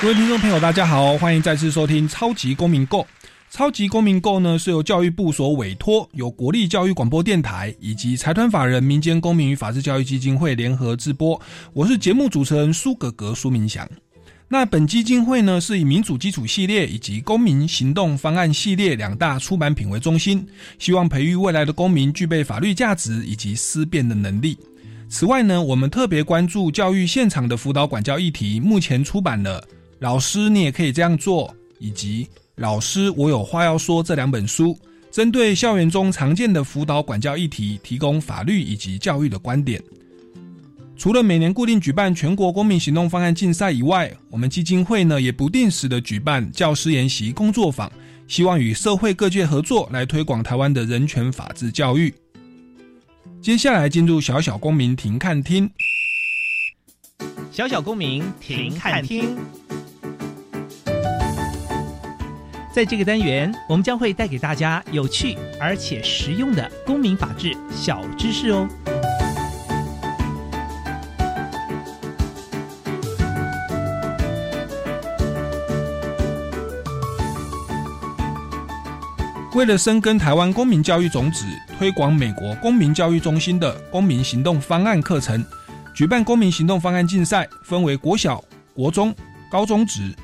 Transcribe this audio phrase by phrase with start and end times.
[0.00, 3.00] 各位听众朋友，大家好，欢迎再次收听《超级公民购》。
[3.50, 11.40] 《超级公民购》呢是由教育部所委托，由国立教育广播电台以及财团法人民间公民与法治教育基金会联合制播。
[11.72, 13.88] 我是节目主持人苏格格苏明祥。
[14.46, 20.46] 那本基金会呢是以民主基础系列以及公民行动方案系列两大出版品为中心，
[20.78, 24.56] 希望培育未来的公民具备法律价值以及思辨的能力。
[25.08, 29.60] 此外呢，我们特别关注教育现场的辅导管教议题，目前出版了。
[29.98, 31.54] 老师，你也可以这样做。
[31.80, 32.26] 以及
[32.56, 34.02] 老师，我有话要说。
[34.02, 34.76] 这两本书
[35.12, 39.80] 针对校园中常见的辅导管教议题，提供法律以及教育的观点。
[40.96, 47.88] 除了每年固定举办全国公民行动方案竞赛以外，我们基金会呢也不定时的举办教师研习工作坊，
[48.26, 52.12] 希望与社会各界合作来推广台湾的人权法治教育。
[53.40, 55.70] 接下来进入小小公民庭看厅，
[57.58, 59.36] 小小公民停看听。
[62.72, 68.68] 在这个单元，我们将会带给大家有趣而且实用的公民法治小知识哦。
[79.56, 81.44] 为了深耕台湾公民教育种子，
[81.76, 85.44] 推广美国公民教育中心的公民行动方案课程，
[85.98, 88.40] 举办公民行动方案竞赛，分为国小、
[88.72, 89.12] 国中、
[89.50, 90.14] 高中职。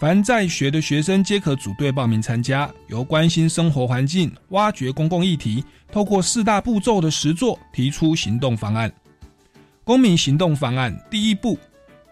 [0.00, 8.88] 凡在学的学生皆可组队报名参加，由关心生活环境、挖掘公共议题，透过四大步骤的实作提出行动方案。
[9.82, 11.58] 公民行动方案第一步，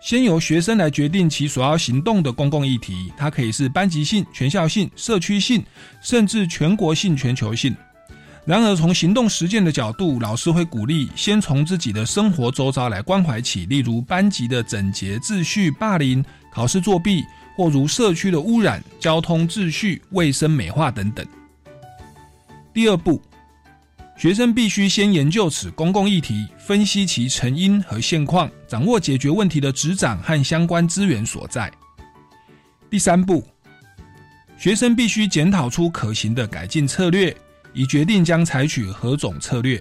[0.00, 5.64] 先由学生来决定其所要行动的公共议题，它可以是班级性、全校性、社区性，
[6.02, 7.76] 甚至全国性、全球性。
[8.46, 17.22] 然而，从行动实践的角度，老师会鼓励先从自己的生活周遭来关怀起，例如班级的整洁秩序、霸凌、考试作弊。
[17.56, 21.24] 或如社区的污染、交通秩序、卫生美化等等。
[22.72, 23.22] 第二步，
[24.16, 31.70] 学生必须先研究此公共议题，分析其成因和现况，掌握解决问题的执掌和相关资源所在。
[32.90, 33.46] 第三步，
[34.58, 37.32] 学生必须检讨出可行的改进策略，
[37.74, 39.80] 以决定将采取何种策略。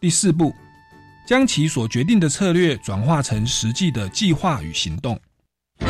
[0.00, 0.52] 第四步，
[1.26, 5.16] 将其所决定的策略转化成实际的计划与行动。
[5.78, 5.88] 公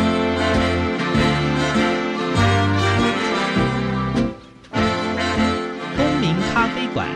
[6.21, 7.09] 民咖啡馆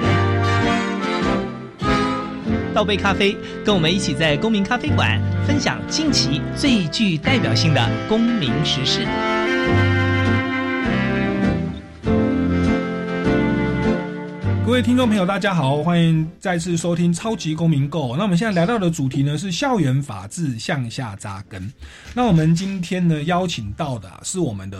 [2.74, 9.06] 倒杯咖啡，跟我们一起在公民咖啡馆分享近期最具代表性的公民时事。
[14.72, 18.16] 各位听众朋友，大家好，欢迎再次收听超级公民购。
[18.16, 21.70] 那我们现在聊到的主题呢是校园法治向下扎根。
[22.14, 24.78] 那我们今天呢邀请到的是我们的。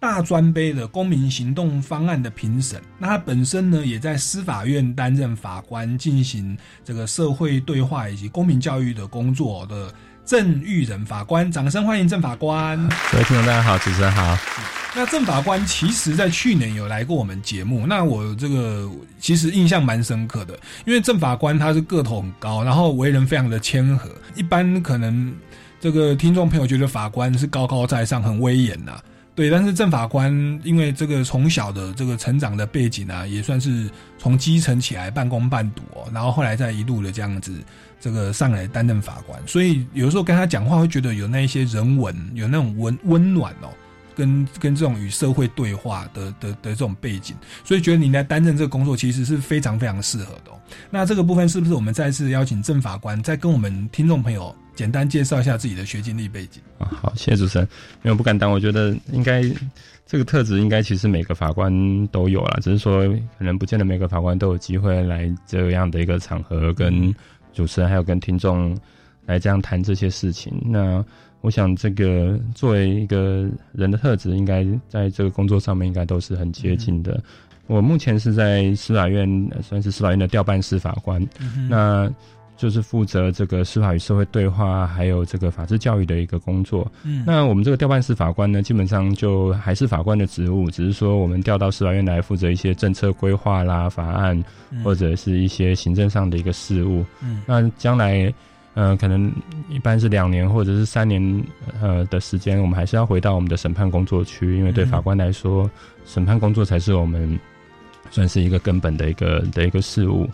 [0.00, 9.94] 大专杯的公民行动方案的评审，那他本身呢也在司法院担任法官，进行这个社会对话以及公民教育的工作的
[10.24, 12.78] 郑玉仁法官，掌声欢迎郑法官。
[13.10, 14.38] 各位听众大家好，主持人好。
[14.94, 18.88] 那郑法官其实在去年有来过我们节目，那我这个
[19.18, 25.34] 其实印象蛮深刻的，因为郑法官他是个头很高，然后为人非常的谦和，一般可能
[25.80, 29.00] 这个听众朋友觉得法官是高高在上，很威严呐。
[29.34, 30.30] 对，但是郑法官
[30.62, 37.64] 因为这个从小的这个成长的背景啊，也算是从基层起来半工半读哦，然后后来再一路的这样子，
[38.02, 43.70] 这个上来担任法官，所以有时候跟他讲话会觉得有那一些人文，有那种温温暖哦。
[44.14, 47.34] 跟跟这种与社会对话的的的这种背景，
[47.64, 50.50] 所以觉得你来担任这个工作其实是非常非常适合的。
[50.90, 56.92] 那这个部分是不是我们再次邀请郑法官再跟我们听众朋友简单介绍一下自己的学经历背景啊？
[57.00, 57.66] 好，谢谢主持人。
[58.02, 59.42] 因为不敢当，我觉得应该
[60.04, 67.14] 这个特质应该其实每个法官都有了，只是说可能不见得每个法官都有机会来这样的一个场合跟
[67.52, 68.76] 主持人还有跟听众
[69.26, 70.52] 来这样谈这些事情。
[70.64, 71.04] 那
[71.40, 77.20] 我想，这个作为一个人的特质，应该在这个工作上面应该都是很接近的。
[77.66, 81.20] 我目前是在司法院，算是司法院的调办司法官。
[81.68, 82.08] 那
[82.62, 86.86] 就是负责这个司法与社会对话，还有这个法治教育的一个工作。
[87.02, 94.40] 嗯，那我们这个调办司法官呢，基本上就还是法官的职务，只是说我们调到司法院来负责一些政策规划啦、法案
[94.84, 97.04] 或者是一些行政上的一个事务。
[97.20, 98.32] 嗯，那将来。
[98.74, 99.30] 呃，可能
[99.68, 101.44] 一般是两年或者是三年，
[101.82, 105.70] 呃的时间，我们还是要回到我们的审判工作区，因为对法官来说，
[106.06, 107.38] 审判工作才是我们
[108.10, 110.26] 算是一个根本的一个的一个事务。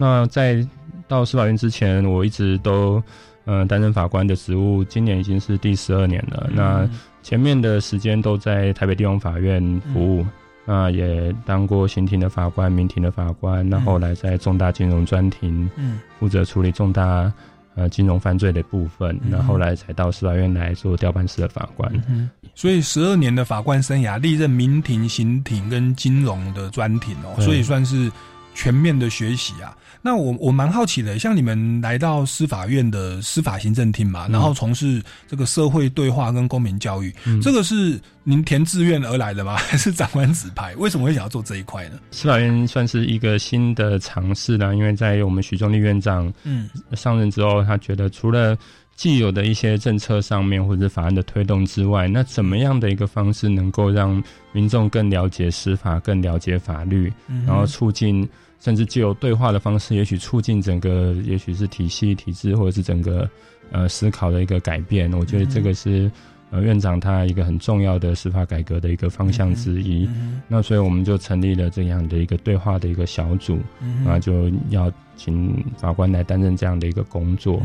[0.00, 0.66] 那在
[1.06, 3.02] 到司法院之前，我一直都
[3.44, 6.48] 嗯担任法官的职务，今年已经是第十二年了。
[6.52, 6.88] 那
[7.22, 9.62] 前面的时间都在台北地方法院
[9.92, 10.26] 服务，
[10.64, 17.32] 那也当过刑庭的法官、民庭的法官，那后来在重大金融专庭，嗯，负责处理重大。
[17.76, 21.92] 呃，金融犯罪的部分，那后来才到司法院来做调办室的法官。
[22.08, 28.10] 嗯所以十二年的法官生涯，历任民庭、刑庭跟金融的专庭哦，所以算是。
[28.56, 39.56] 全面的学习啊，那我我蛮好奇的，像你们来到司法院的司法行政厅嘛，然后从事这个社会对话跟公民教育，嗯这个是您填志愿而来的吗？
[39.64, 40.76] 还是长官指派？
[40.76, 41.98] 为什么会想要做这一块呢？
[42.10, 48.54] 司法院算是一个新的尝试呢，因为在我们许忠立院长嗯上任之后，他觉得除了
[48.96, 54.22] 既有的一些政策上面或者法案的推动之外，那怎么样的一个方式能够让
[54.52, 57.10] 民众更了解司法、更了解法律，
[57.46, 58.28] 然后促进。
[58.64, 63.28] 甚至借由对话的方式，也许促进整个，也许是体系、体制，或者是整个
[63.70, 65.12] 呃思考的一个改变。
[65.12, 66.10] 我觉得这个是
[66.50, 70.08] 呃院长他一个很重要的司法改革的一个方向之一。
[70.48, 73.58] 那所以我们就成立了这样的一个对话的一个小组，
[74.02, 77.62] 那就要请法官来担任这样的一个工作。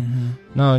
[0.53, 0.77] 那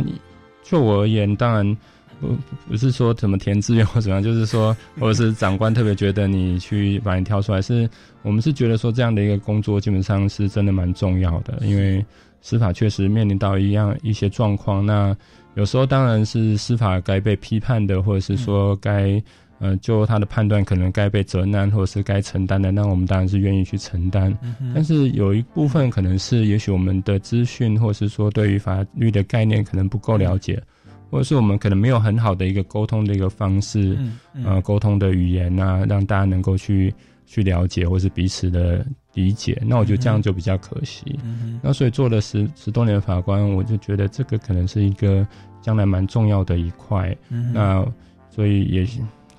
[0.61, 1.75] 就我而言，当然。
[2.21, 2.37] 不
[2.69, 7.89] 不是说怎么填志愿或怎样，就是说， 或者是长官特别觉得你去把你挑出来，是
[8.21, 12.05] 我们是觉得说这样的一个工作基本上是真的蛮重要的，因为
[12.41, 15.15] 司法确实面临到一样一些状况，那
[15.55, 19.21] 有时候当然是司法该被批判的，或者是说该
[19.59, 24.35] 呃就他的判断可能该被责难或者是该承担的，那我们当然是愿意去承担。
[24.73, 30.61] 但是有一部分可能是也许我们的资讯或者是说对于法律的概念可能不够了解。
[31.11, 33.97] 或者是我们可能没有很好的一个沟通的一个方式，
[34.45, 36.91] 呃，沟通的语言啊，让大家能够去
[37.25, 39.61] 去了解，或是彼此的理解。
[39.65, 41.19] 那我觉得这样就比较可惜。
[41.23, 45.27] 嗯那所以做了十十多年的法官，我就觉得这个可能是一个
[45.61, 47.15] 将来蛮重要的一块。
[47.53, 47.85] 那
[48.29, 48.87] 所以也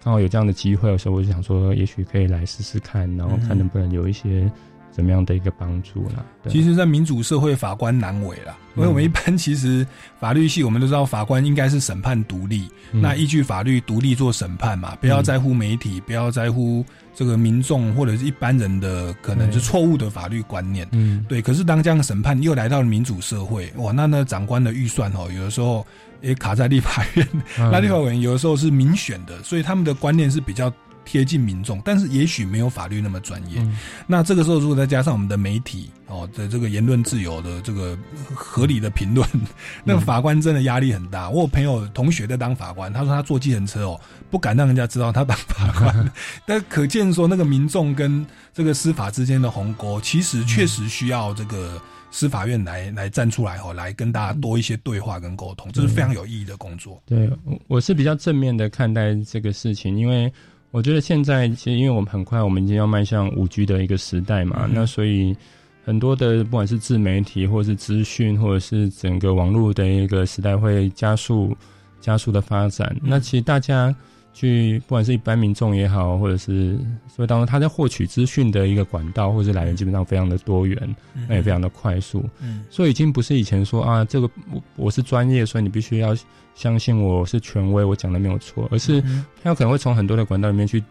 [0.05, 4.51] 刚好有这样的机会的时候，我就想说，也许可以来试试看，然后看能不能有一些。
[4.93, 6.23] 怎么样的一个帮助呢？
[6.49, 9.87] 其实，在民主社会，法官难为啦，因为我们一般其实
[10.21, 16.85] 法律系，我们都知道法官应该是审判独立，那依据法律独立做审判嘛，不要在乎媒体，不要在乎
[17.15, 20.87] 这个民众或者是一般人的可能是错误的法律观念。
[20.93, 21.41] 嗯，对。
[21.41, 25.87] 可是当这样的审判又来到了民主社会，哇，那那长官的预算哦，有的时候
[26.21, 30.71] 也卡在立法院， 那立法委员有的时候是民选的，所以他们的观念是比较。
[31.05, 33.61] 贴近民众，但是也许没有法律那么专业。
[34.07, 37.99] 那这个时候，如果再加上我们的媒体哦的这个言论自由的这个
[38.35, 39.29] 合理的评论，
[39.85, 41.29] 那法官真的压力很大。
[41.29, 44.01] 我有朋友同学在当法官，他说他坐计程车哦，
[44.31, 46.13] 不敢让人家知道他当法官。
[46.47, 57.03] 但可见说，那个民众跟这个司法之间的鸿沟，其实确实需要这个司法院来来站出来哦，来跟大家多一些对话跟沟通，这是非常有意义的工作。
[57.07, 57.29] 对，
[57.67, 60.33] 我是比较正面的看待这个事情，因为。
[60.73, 65.37] 我觉得现在其实，因为我们很快，我们已经要迈向五 G 的一个时代嘛，那所以
[65.85, 71.57] 很多的不管是自媒体，或者是资讯，或者是整个网络的一个时代，会加速
[72.01, 72.97] 加速的发展。
[73.01, 73.95] 那其实大家。
[74.33, 80.97] 去，不管是一般民众也好，或者是所以当中他在获取资讯的一个管道或者来源，基本上非常的多元，
[81.29, 82.25] 那也非常的快速。
[82.41, 86.17] 嗯，所以已经不是以前说啊，这个我我是专业，所以你必须要
[86.55, 89.03] 相信我是权威，我讲的没有错，而是
[89.43, 90.83] 他有可能会从很多的管道里面去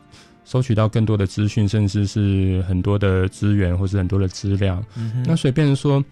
[0.46, 4.84] 收取到更多的资讯，甚至是很多的资源或是很多的资料。
[5.26, 6.04] 那所以变成说，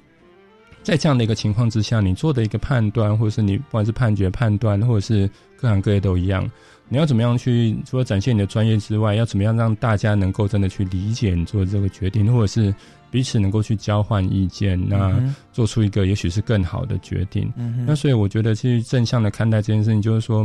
[0.82, 6.50] 在这样的一个情况之下，你做的一个判断，或者是你不管是判决判断，或者是各行各业都一样。
[6.90, 12.74] 你要怎么样去除了展现你的专业之外，要怎么样让大家能够真的去理解你做的这个决定，或者是
[13.12, 15.16] 彼此能够去交换意见，那
[15.54, 17.52] 做出一个也许是更好的决定。
[17.86, 20.44] 那所以我觉得去正向的看待这件事情，就是说，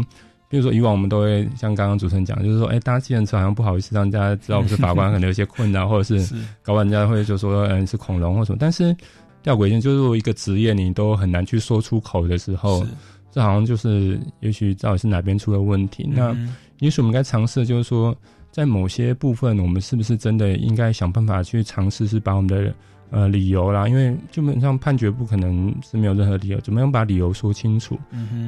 [0.51, 8.59] 比如说以往我们都会像刚刚主持人讲，就是说，哎，搭计程车好像不好意思让大家知道我是法官，可能有些困难，或者是搞完人家会就说，嗯，是恐龙或什么。
[8.61, 8.95] 但是
[9.43, 12.87] 吊诡一点，就是一个职业你都很难去说出口的时候。
[13.35, 16.09] 这好像就是，也许到底是哪边出了问题？
[16.09, 16.33] 那
[16.79, 18.15] 也许我们该尝试，就是说，
[18.53, 22.73] 在某些部分，我们是不是真的应该想办法去尝试，是把我们的
[23.11, 27.99] 呃理由啦，因为基本上判决不可能是没有任何理由，怎么样把理由说清楚？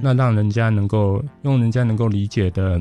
[0.01, 2.81] 那让人家能够用人家能够理解的，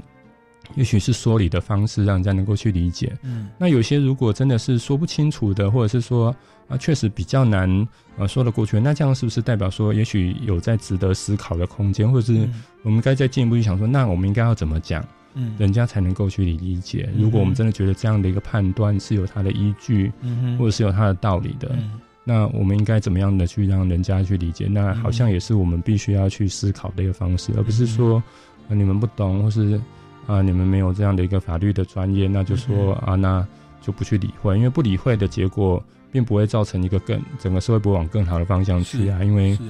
[0.75, 3.12] 也许是说理的方式，让人家能够去理解。
[3.24, 6.35] 嗯那有些如果真的是说不清楚的，或者是说
[6.67, 12.63] 啊确实比较难呃说得过去，那这样是不是代表说，也许有在值得思考的空间，或者是嗯。
[12.84, 15.55] 我们该再进一步去想说，那我们应该要怎么讲，嗯。
[15.57, 17.10] 人家才能够去理解？
[17.15, 22.00] 嗯如果我们真的觉得这样的一个判断是有它的依据，嗯哼，或者是有它的道理的，嗯。
[22.24, 24.67] 那我们应该怎么样的去让人家去理解？
[24.67, 28.22] 那好像也是我们必须要去思考的一个方式，而不是说、
[28.69, 29.79] 呃、你们不懂，或是
[30.25, 33.45] 啊、你们没有这样的一个法律的专业，那就说、啊那
[33.79, 35.84] 就不去理会，因为不理会的结果，
[36.15, 39.22] 并不会造成一个更整个社会不会往更好的方向去啊。
[39.22, 39.63] 因为是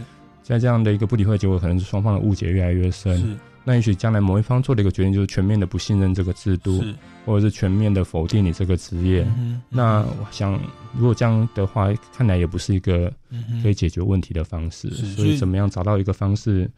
[0.43, 3.17] 在这样的一个不理会结果，可能是双方的误解越来越深。
[3.17, 3.25] 是
[3.63, 6.83] 那也许将来某一方做的一个决定，就是全面的不信任这个制度，
[7.25, 9.25] 或者是全面的否定你这个职业。
[9.69, 10.53] 那我想，
[10.95, 13.11] 如果这样的话，看来也不是一个
[13.63, 14.87] 可以解决问题的方式。
[14.91, 16.69] 所以，怎么样找到一个方式，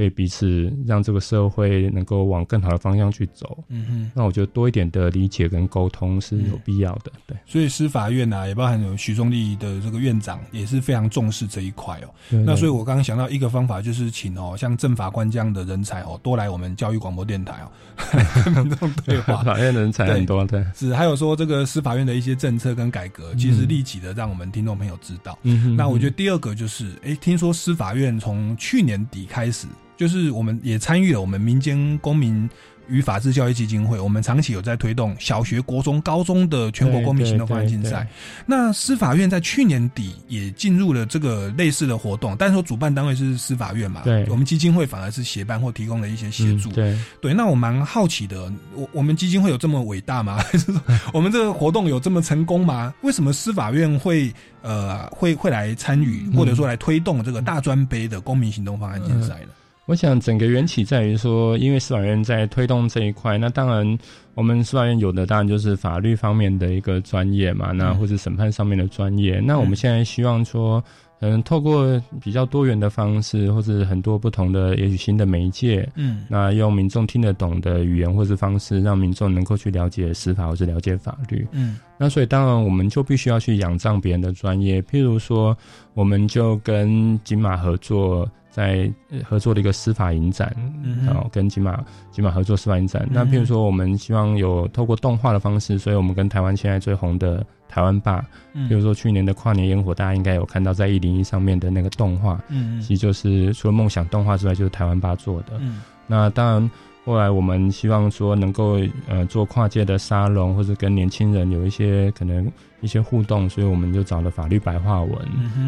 [0.00, 3.62] 可以彼此让这个社会能够往更好的方向去走？
[3.68, 4.10] 嗯哼。
[4.14, 7.12] 那我觉得多一点的理解跟沟通是有必要的。
[7.26, 12.08] 对，所以司法院啊，也包含有徐宗立的这个院长，也是非常重视这一块哦。
[12.30, 17.68] 对那所以我刚刚想到一个方法，就是请哦，像政法官这样的人才哦，多来我们教育广播电台哦，
[18.42, 19.42] 跟民众对话。
[19.42, 25.38] 法院人才很多，对，是，还有说这个司法院的一些政策跟改革，其实立即的让我们听众朋友知道。
[25.42, 29.66] 嗯哼那我觉得第二个就是，诶，听说司法院从去年底开始，
[30.00, 32.48] 就是我们也参与了我们民间公民
[32.88, 38.08] 与法治教育基金会，我们长期有在推动小学、国中、高中的全国公民行动方案竞赛。
[38.46, 46.70] 那司法院在去年底也进入了这个类似的活动，但是说主办单位是司法院嘛，对我们基金会反而是协办或提供了一些协助。
[46.70, 50.38] 嗯对，对，那我蛮好奇的，我我们基金会有这么伟大吗？
[50.38, 50.80] 还是说
[51.12, 52.94] 我们这个活动有这么成功吗？
[53.02, 59.50] 为什么司法院会呃会会来参与，或者说来推动这个大专杯的公民行动方案竞赛呢？
[59.90, 63.98] 我想整个缘起在于说，因为司法院在推动这一块，那当然
[64.34, 69.40] 我们司法院有的当然就是法律方面的一个专业嘛，那或者审判上面的专业。
[69.44, 70.80] 那我们现在希望说，
[71.18, 81.44] 嗯，透过比较多元的方式，或者很多不同的也许新的媒介，嗯那用民众听得懂的语言或是方式，让民众能够去了解司法或是了解法律。
[81.50, 85.54] 嗯那所以当然我们就必须要去仰仗别人的专业，譬如说，
[85.94, 90.54] 我们就跟金马合作，在呃合作的一个司法影展，
[90.84, 93.08] 嗯然后跟金马金马合作司法影展。
[93.10, 98.68] 那譬如说，我们希望有透过动画的方式，所以我们跟台湾现在最红的台湾爸，嗯。
[98.68, 102.80] 比如说去年的跨年烟火，大家应该有看到在一零一上面的那个动画，嗯。
[102.80, 105.52] 其实就是除了梦想动画之外，就是台湾爸做的。
[105.60, 105.82] 嗯。
[106.06, 106.70] 那当然，
[107.10, 112.48] 后来我们希望说能够呃做跨界的沙龙，或者跟年轻人有一些可能
[112.82, 115.12] 一些互动，所以我们就找了法律白话文，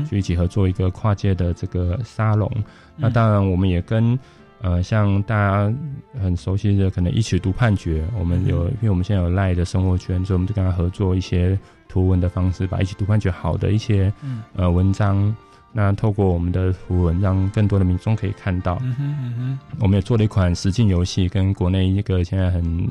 [0.09, 2.49] 就一起合作一个跨界的这个沙龙。
[2.97, 4.17] 那当然，我们也跟
[4.61, 5.75] 呃像大家
[6.23, 11.59] 很熟悉的可能一起读判决，我们有因为我们现在有赖的生活圈，所以我们就跟他合作一些
[11.89, 15.35] 图文的方式，把一起读判决好的一些嗯呃文章。
[15.73, 18.79] 那透过我们的图文，让更多的民众可以看到。
[18.83, 22.89] 嗯哼嗯哼我们也做了一款实境游戏，跟国内一个现在很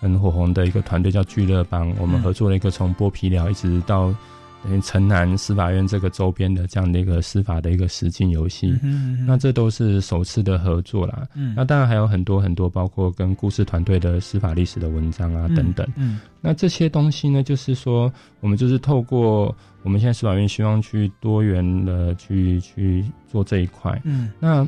[0.00, 4.12] 很火红的一个团队叫聚乐帮，我们合作了一个从剥皮寮一直到
[4.66, 8.76] 等于城南司法院这个周边的这样的一个司法的一个实境游戏。
[8.82, 11.26] 嗯哼那这都是首次的合作啦。
[11.34, 15.86] 嗯那当然还有很多很多，包括跟故事团队的司法历史的文章啊等等。
[15.94, 24.00] 嗯那这些东西呢，就是说，我们就是透过我们现在司法院希望去多元的去去做这一块。
[24.04, 24.66] 嗯那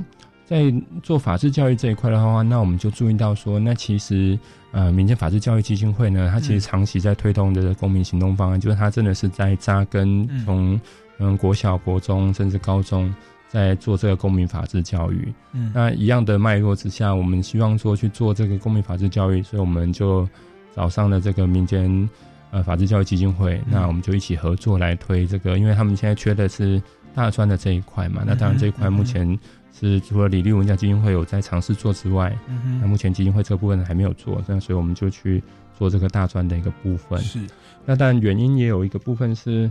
[0.48, 4.38] 在做法治教育这一块的话，那我们就注意到说，那其实
[4.72, 10.44] 呃，民间法治教育基金会呢，它其实长期在推动的公民行动方案，就是它真的是在扎根嗯。
[10.46, 10.80] 从
[11.18, 13.14] 嗯国小、国中甚至高中，
[13.46, 15.30] 在做这个公民法治教育。
[15.52, 15.70] 嗯。
[15.74, 20.26] 那一样的脉络之下，我们希望说去做这个公民法治教育，所以我们就
[20.74, 22.08] 找上了这个民间
[22.52, 26.80] 呃法治教育基金会，那我们就一起合作来推这个，因为他们现在缺的是
[27.14, 28.22] 大专的这一块嘛。
[28.26, 29.38] 那当然这一块目前
[29.78, 35.42] 是除了李立文家基金会有在尝试做之外，嗯那目前基金会这个部分还没有做，那所以我们就去
[35.76, 37.18] 做这个大专的一个部分。
[37.20, 37.40] 是。
[37.84, 39.70] 那但原因也有一个部分是。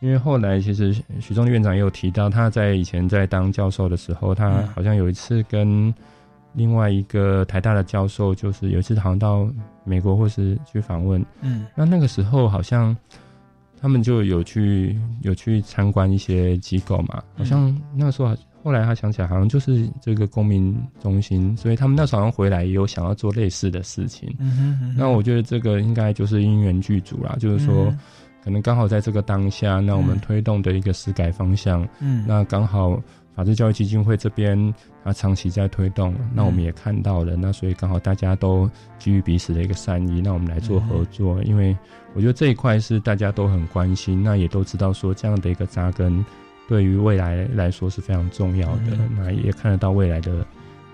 [0.00, 4.68] 因为后来其实许忠院长也有提到，他在以前在当教授的时候，他嗯。
[4.68, 5.92] 好像有一次跟
[6.52, 9.48] 另外一个台大的教授，就是有一次好像到
[9.82, 11.66] 美国或是去访问，嗯。
[11.74, 12.96] 那那个时候好像
[13.80, 24.34] 他们就有去有去参观一些机构嘛，好像那个时候后来他想起来，好像就是这个公民中心，所以他们那时候好像回来也有想要做类似的事情。
[24.38, 27.94] 嗯哼那我觉得这个应该就是因缘具足啦，就是说。
[28.44, 30.20] 可能刚好在这个当下，那我们嗯。
[30.20, 32.24] 推动的一个施改方向，嗯。
[32.26, 32.98] 那刚好
[33.34, 34.72] 法治教育基金会这边
[35.04, 41.76] 它长期在推动，那我们也看到了，那所以刚好大家都基于彼此的一个善意，那我们来做合作，因为
[42.14, 46.24] 我觉得这一块是大家都很关心，那也都知道说这样的一个扎根
[46.68, 50.46] 对于未来来说是非常重要的，嗯那也看得到未来的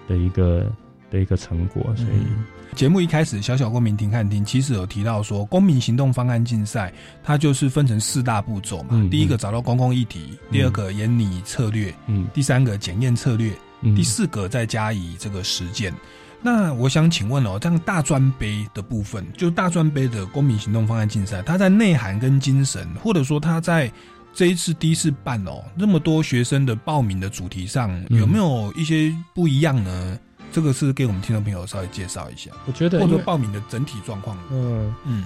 [0.09, 0.73] 的一个
[1.11, 2.19] 的一个成果，所以。
[2.25, 8.89] 嗯节目一开始，小小公民庭看厅其实有提到说，公民行动方案竞赛，它就是分成四大步骤嘛。
[8.93, 13.53] 嗯第一个找到公共议题，第二个研拟策略，嗯第三个检验策略，
[13.83, 15.95] 嗯第四个再加以这个实践。
[16.43, 23.89] 那我想请问哦，这样大专杯的部分，就大专杯的公民行动方案竞赛，它在内涵跟精神，或者说它在
[24.35, 30.19] 这一次第一次办哦，那么多学生的报名的主题上，嗯有没有一些不一样呢？
[30.51, 34.39] 这个是给我们听众朋友稍微介绍一下，我觉得或者报名的整体状况。
[34.53, 35.25] 嗯，嗯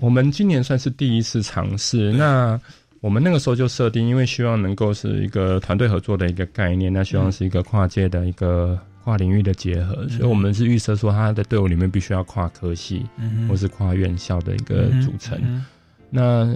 [0.00, 2.12] 我们今年算是第一次尝试。
[2.12, 2.60] 那
[3.00, 15.38] 我们那个时候就设定，因为希望能够是一个团队合作的一个概念，那希望是一个跨界的一个跨领域的结合，所以我们是预设说，他的队伍里面必须要跨科系嗯或是跨院校的一个组成。
[15.42, 15.64] 嗯
[16.10, 16.54] 那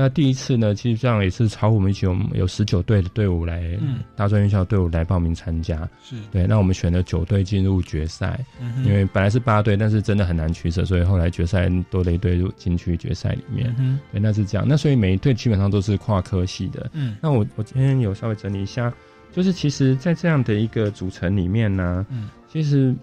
[0.00, 5.76] 那第一次呢，其实这样也是超乎我们一起，我们有十九队的队伍来，嗯大专院校队伍来报名参加。
[6.00, 8.38] 是，对，那我们选了九队进入决赛。
[8.60, 13.74] 嗯因为本来是八队，但是真的很难取舍，所以后来决赛多了一队入进去决赛里面。
[13.76, 14.64] 嗯对，那是这样。
[14.68, 16.88] 那所以每一队基本上都是跨科系的。
[16.92, 18.94] 嗯那我我今天有稍微整理一下，
[19.32, 22.94] 就是其实，在这样的一个组成里面呢，嗯其实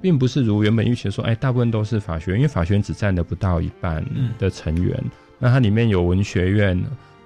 [0.00, 4.98] 并不是如原本预期说，哎，大部分都是法学院，因为法学院只占了不到一半嗯的成员。
[5.40, 6.80] 那它里面有文学院。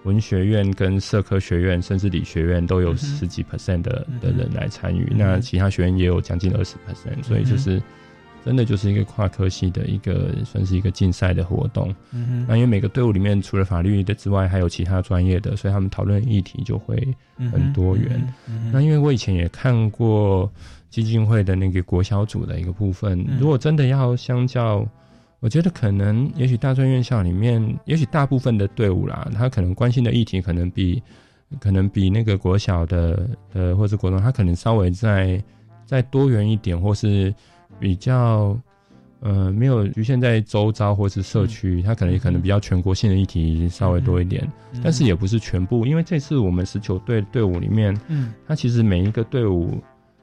[0.04, 7.82] 文学院跟社科学院，甚至理学院都有十几 percent 的、嗯的人来参与，嗯那其他学院也有将近二十 percent，所以就是
[8.44, 11.88] 真的就是一个跨科系的一个算是一个竞赛的活动。
[12.12, 16.94] 嗯那因为每个队伍里面除了法律的之外，还有其他专业的，所以他们讨论议题就会
[17.50, 18.22] 很多元。
[18.46, 20.52] 嗯那因为我以前也看过
[20.90, 23.38] 基金会的那个国小组的一个部分，嗯。
[23.40, 24.86] 如果真的要相较，
[25.44, 31.02] 我觉得可能也许大专院校里面，也许大部分的队伍啦，他可能关心的议题可能比
[31.60, 35.38] 可能比那个国小的呃或是国中，他可能稍微再
[35.84, 37.32] 再多元一点，或是
[37.78, 38.58] 比较。
[39.20, 44.46] 呃，没有局限在周遭或是社区，他可能也可能比较全国性的议题稍微多一点，
[44.82, 48.34] 但是也不是全部，因为这次我们十九队队伍里面，嗯。
[48.46, 49.80] 他其实每一个队伍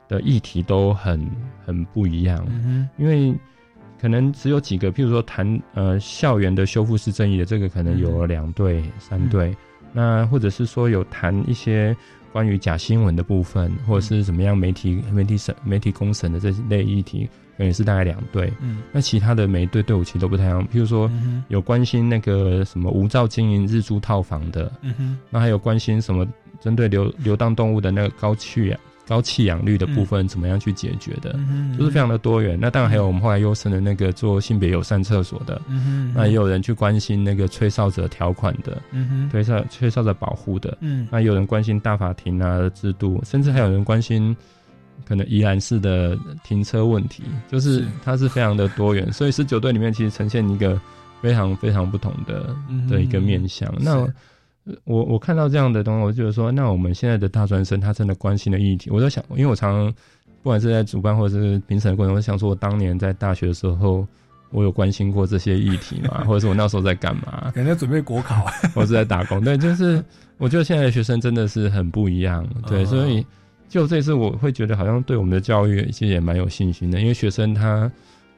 [0.07, 1.27] 的议题都很
[1.65, 3.33] 很不一样，嗯因为
[4.01, 9.55] 可能只有几个，譬如说谈呃校园的修复式正义的这个，可能有两队、三队，
[9.93, 11.95] 那或者是说有谈一些
[12.33, 18.51] 关于假新闻的部分，或者是怎么样媒体媒体审媒体公审的这类议题，可能也是大概两队。
[18.59, 18.81] 嗯。
[18.91, 25.17] 那其他的每一队队伍其实都不太一样，譬如说嗯有关心那个什么无照经营日租套房的，嗯哼。
[25.29, 26.27] 那还有关心什么
[26.59, 28.79] 针对流流浪动物的那个高气氧
[29.11, 32.57] 高弃养率的部分，怎么样去解决的，嗯就是非常的多元。
[32.57, 41.05] 那当然还有我们后来优胜的那个做性别友善厕所的，嗯那也有人去关心那个吹哨者条款的，嗯吹哨吹哨者保护的，嗯。
[41.11, 44.33] 那也有人关心大法庭啊的制度，甚至还有人关心。
[45.03, 47.87] 可能宜兰市的停车问题，就是是。
[48.05, 50.79] 它是非常的多元，所以十九队里面其实呈现一个
[51.21, 53.73] 非常非常不同的嗯的一个面向。
[53.79, 54.13] 那是
[54.83, 59.93] 我我看到这样的东西，我就觉得说，那我们现在的大专生他真的关心的议题，我在想，因为我常常
[60.43, 64.07] 不管是在主办或者是评审的过程中，我想说我当年在大学的时候，
[64.51, 68.45] 我有关心过这些议题嘛，或者是我那时候在干嘛， 感觉准备国考，
[68.75, 70.03] 我是在打工，对，就是
[70.37, 73.25] 我觉得现在的学生真的是很不一样，对，哦所以
[73.67, 77.91] 就这次我会觉得好像对我们的教育其实也蛮有信心的，因为学生他。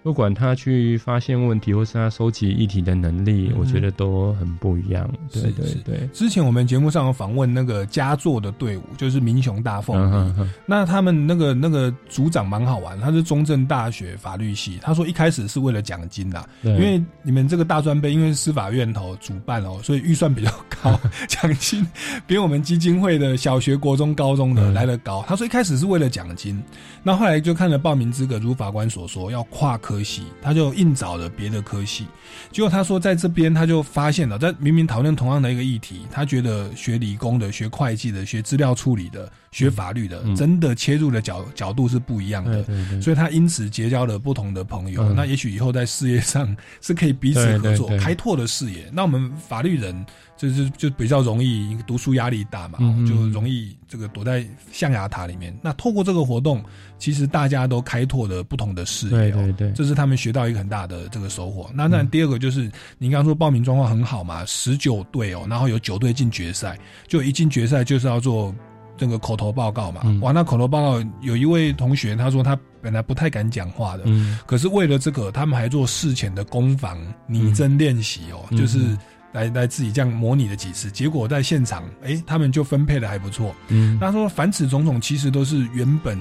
[0.03, 5.09] 不管他去发现问题，或是他收集议题的能力，嗯我觉得都很不一样。
[5.31, 14.77] 对对对，之前我们节目上有访问那个佳作的队伍，就是民雄大凤那他们那个那个组长蛮好玩，他是中正大学法律系。
[14.81, 16.73] 他说一开始是为了奖金啦，对。
[16.73, 21.87] 因为你们这个大专杯因为是司法院头主办哦，所以预算比较高， 奖金
[22.27, 24.73] 比我们基金会的小学、国中、高中的嗯。
[24.73, 25.23] 来的高。
[25.27, 26.61] 他说一开始是为了奖金，
[27.03, 32.07] 那后来就看了报名资格，如法官所说要跨科系，他就硬找了别的科系。
[32.51, 42.65] 结果他说在这边他就发现了，在明明讨论同样的一个议题，他觉得学理工的、学会计的、学资料处理的、学法律的，嗯真的切入的角角度是不一样的。
[43.01, 48.89] 所以他因此结交了不同的朋友，嗯那也许以后在事业上是可以彼此合作，开拓的视野。
[48.93, 55.55] 那我们法律人就是就比较容易读书压力大嘛，就容易这个躲在象牙塔里面。
[55.61, 56.63] 那透过这个活动，
[56.97, 61.69] 其实大家都开拓了不同的视野、哦，对对对，这是他们学到一个很大的这个收获。
[61.73, 68.53] 那那嗯第二个就是您刚刚说报名状况很好嘛，十九队哦，然后有九队进决赛，就一进决赛就是要做
[68.97, 70.01] 这个口头报告嘛。
[70.03, 78.97] 嗯哇，那口头报告有一位同学他说他本来不太敢讲话的，嗯可是为了这个，他们还做事前的攻防拟真练习哦，嗯就是嗯
[79.33, 83.53] 来来自己这样模拟了几次，结果在现场，哎，他们就分配的还不错。
[83.67, 86.17] 嗯，他说，凡此种种，其实都是原本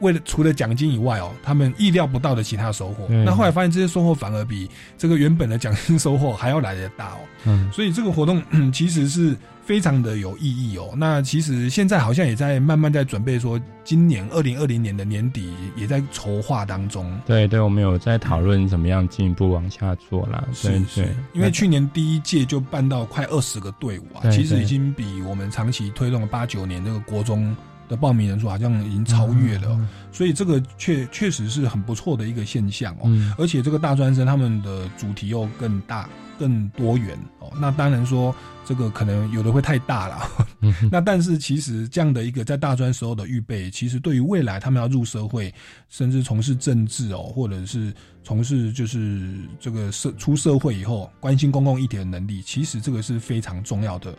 [0.00, 3.06] 为了除了奖金以外哦，他们意料不到的其他收获。
[3.06, 7.18] 对那后来发现这些收获反而比这个原本的奖金收获还要来得大哦。
[7.44, 9.36] 嗯所以这个活动嗯 其实是
[9.70, 10.90] 非常的有意义哦。
[10.96, 17.16] 那其实现在好像也在慢慢在准备说，今年二零二零年的年底也在筹划当中。
[17.24, 20.44] 对对，我们有在讨论怎么样进一步往下做啦。
[20.60, 27.56] 对对，因为去年第一届就办到快二十个队伍啊，其实已经比我们长期推动的八九年这个国中
[27.88, 29.78] 的报名人数好像已经超越了
[30.10, 33.02] 所以这个确确实是很不错的一个现象哦。
[33.04, 36.08] 嗯而且这个大专生他们的主题又更大、
[36.40, 37.52] 更多元哦。
[37.60, 40.28] 那当然说这个可能有的会太大了，
[40.90, 45.52] 那但是其实这样的一个在大专时候的预备，其实对于未来他们要入社会，
[45.90, 47.92] 甚至从事政治哦，或者是
[48.24, 54.14] 从事就是这个社出社会以后关心公共议题的能力，其实这个是非常重要的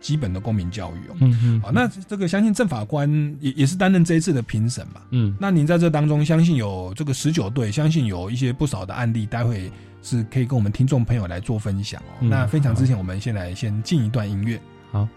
[0.00, 1.16] 基本的公民教育哦。
[1.20, 5.00] 嗯嗯，好，那这个相信郑法官也也是担任这一次的评审嘛。
[5.10, 9.72] 嗯那您在这当中，相信有这个十九队，相信有一些不少的案例，待会
[10.06, 12.14] 是可以跟我们听众朋友来做分享哦。
[12.20, 14.60] 嗯那分享之前，我们先来先进一段音乐。
[14.92, 15.02] 好。《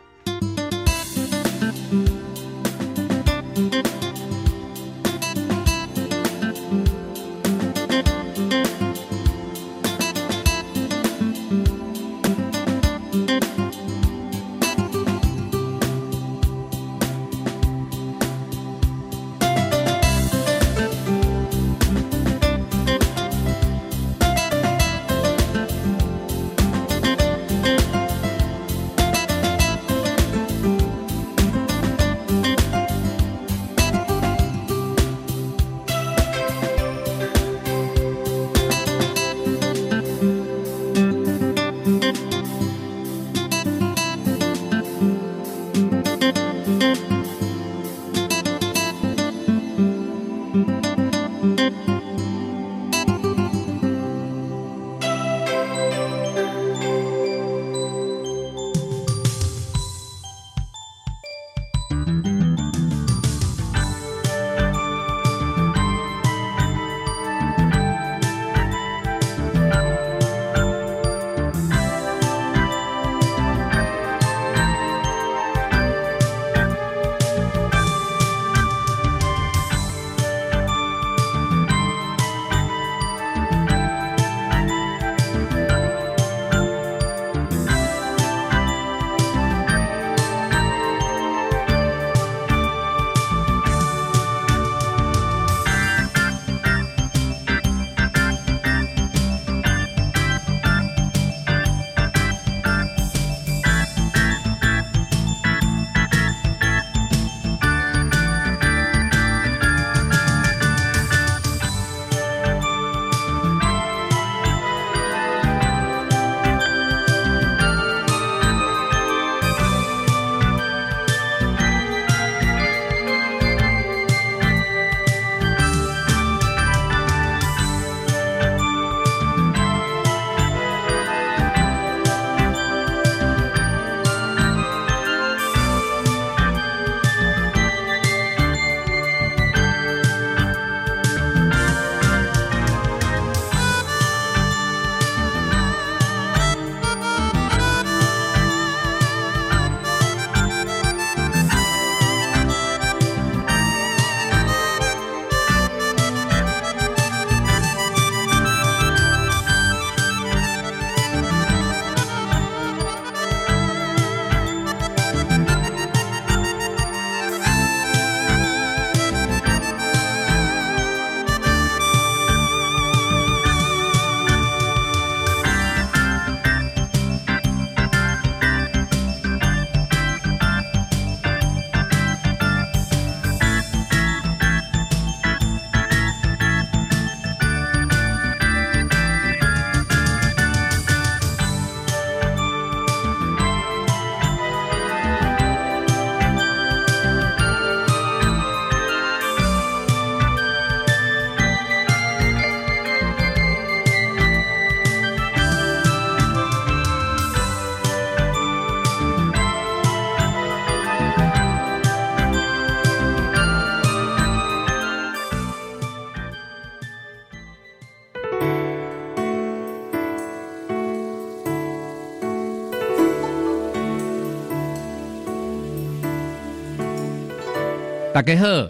[228.20, 228.70] 大家好，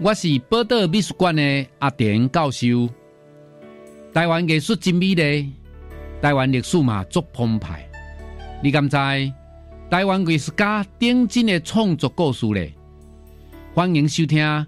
[0.00, 2.90] 我是宝岛美术馆的阿田教授。
[4.12, 5.50] 台湾艺术真美丽，
[6.20, 7.88] 台湾历史嘛足澎湃。
[8.62, 8.94] 你敢知
[9.90, 12.74] 台湾艺术家顶真的创作故事咧？
[13.72, 14.66] 欢迎收听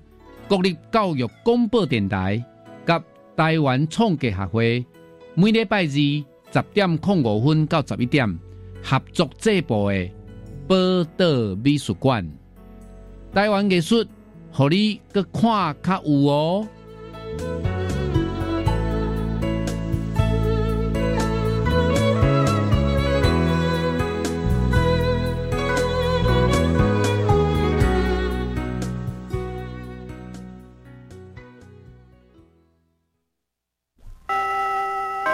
[0.48, 2.42] 国立教育广播电台
[2.86, 2.92] 及
[3.36, 4.86] 台湾创客协会
[5.34, 6.24] 每礼拜二十
[6.72, 8.26] 点零五分到十一点
[8.82, 10.08] 合作制播的
[10.66, 12.26] 宝岛美术馆。
[13.34, 14.06] 台湾艺术，
[14.52, 16.68] 互你搁看较有哦。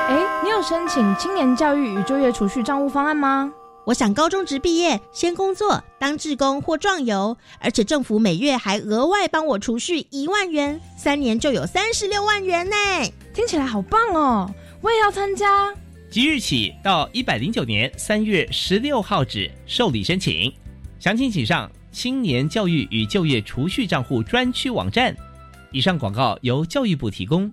[0.09, 3.53] 哎，你有申请青年教育与就业储蓄账户方案吗？
[3.91, 12.77] 我想高中职毕业先工作当志工或壮游，而且政府每月还额外帮我储蓄一万元，三年就有三十六万元呢！
[13.35, 14.49] 听起来好棒哦！
[14.81, 15.75] 我也要参加。
[16.09, 20.53] 即日起到一百零九年三月十六号止受理申请，
[21.01, 25.13] 详情请上青年教育与就业储蓄账户专区网站。
[25.73, 27.53] 以上广告由教育部提供。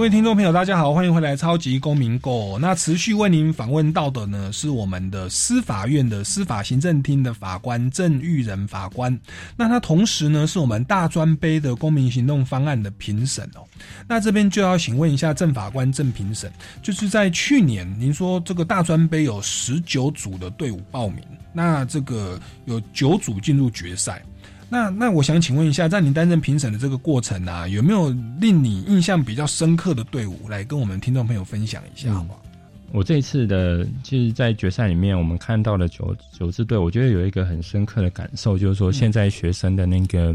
[0.00, 2.54] 各位听众朋友，大家好，欢迎回来《超级公民购》。
[2.58, 9.20] 那持续为您访问到的呢，是我们的司法院的司法行政厅的法官郑玉仁法官。
[9.58, 13.60] 那他同时呢，是我们大专杯的公民行动方案的评审哦。
[14.08, 16.50] 那这边就要请问一下郑法官、郑评审，
[16.82, 24.22] 就是在去年，您说这个大专杯有十九组的队伍报名，那这个有九组进入决赛。
[24.70, 28.08] 那那我想请问一下，在你担任评审的这个过程啊，有没有
[28.40, 32.40] 令你印象比较深刻的队伍来跟我们听众朋友分享一下，好不好？
[32.92, 40.34] 我这一次的，其实，在决赛里面，我们看到了九九支队，我觉得有一个很深刻的感受，就是说，现在学生的那个，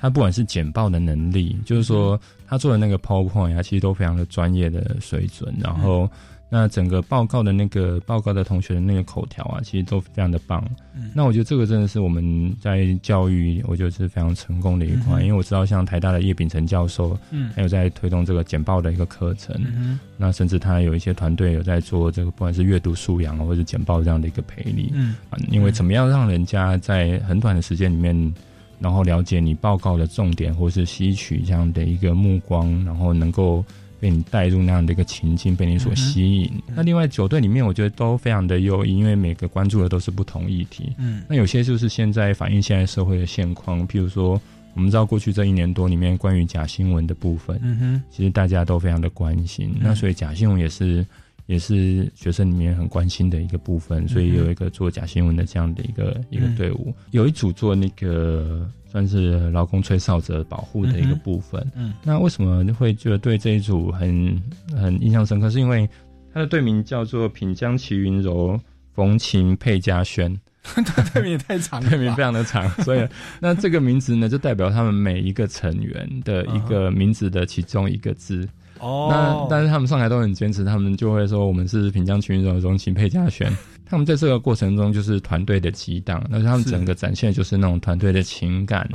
[0.00, 6.10] 他不管是简报的能力，就是说，他做的那个 PowerPoint 啊，其实都非常的专业的水准，然后。
[6.48, 10.64] 那整个报告的那个报告的同学的那个口条啊，其实都非常的棒。
[10.94, 19.54] 嗯那我觉得这个真的是我们在教育，我觉得是非常成功的一块，嗯因为我知道像台大的叶秉成教授，嗯还有在推动这个简报的一个课程。
[19.58, 24.90] 嗯那甚至他有一些团队有在做这个，不管是阅读素养啊或者简报这样的一个培力。
[24.94, 28.34] 嗯啊，因为怎么样让人家在很短的时间里面，
[28.78, 33.64] 然后了解你报告的重点，或是吸取这样的一个目光，然后能够
[33.98, 36.50] 被你带入那样的一个情境，被你所吸引。
[36.74, 40.92] 那另外九队里面，我觉得都非常的优异，因为每个关注的都是不同议题。
[40.98, 41.22] 嗯。
[41.28, 44.40] 那有些就是现在反映现在社会的现况，譬如说，
[44.74, 49.74] 我们知道过去这一年多里面关于假新闻的部分，嗯哼，其实大家都非常的关心。
[49.80, 51.06] 那所以假新闻也是
[51.46, 61.62] 也是学生里面很关心的一个部分，所以有一个做假新闻的这样的一个一个队伍，有一组做那个算是劳工吹哨者保护的一个部分。
[61.74, 65.50] 嗯那为什么会觉得对这一组很很印象深刻？
[65.50, 65.86] 是因为
[66.32, 68.58] 他的队名叫做品江齐云柔
[68.94, 70.34] 冯琴佩嘉轩。
[71.12, 73.06] 队名也太长了吧， 队名非常的长，所以
[73.38, 78.48] 那这个名字呢，就代表他们每一个成员的一个名字的其中一个字。
[78.80, 83.50] 哦那但是他们上台都很坚持，他们就会说我们是平江群柔荣情佩嘉轩。
[83.88, 88.88] 他们在这个过程中就是团队的激荡，但是他们整个展现就是那种团队的情感。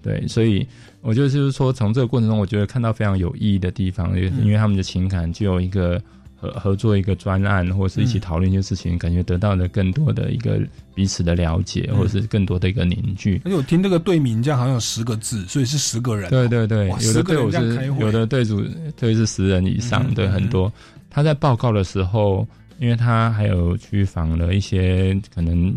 [0.00, 0.66] 对，所以
[1.02, 6.00] 我觉得就是说，从这个过程中，我觉得看到非常有意义的地方，因为嗯因为他们的情感就有一个
[6.40, 8.20] 合合作一个专案，或者是一起嗯。
[8.20, 10.60] 讨论一些事情，感觉得到了更多的一个
[10.94, 11.96] 彼此的了解，嗯。
[11.96, 13.40] 或者是更多的一个凝聚。
[13.44, 16.26] 而且我听这个队名这样好像有十个字，所以是十个人。
[16.26, 16.30] 哦。
[16.30, 18.62] 对对对，有的队伍是有的队组
[18.96, 20.72] 队是十人以上，对，很多。
[21.10, 22.46] 他在报告的时候，
[22.78, 25.74] 因为他还有去访了一些可能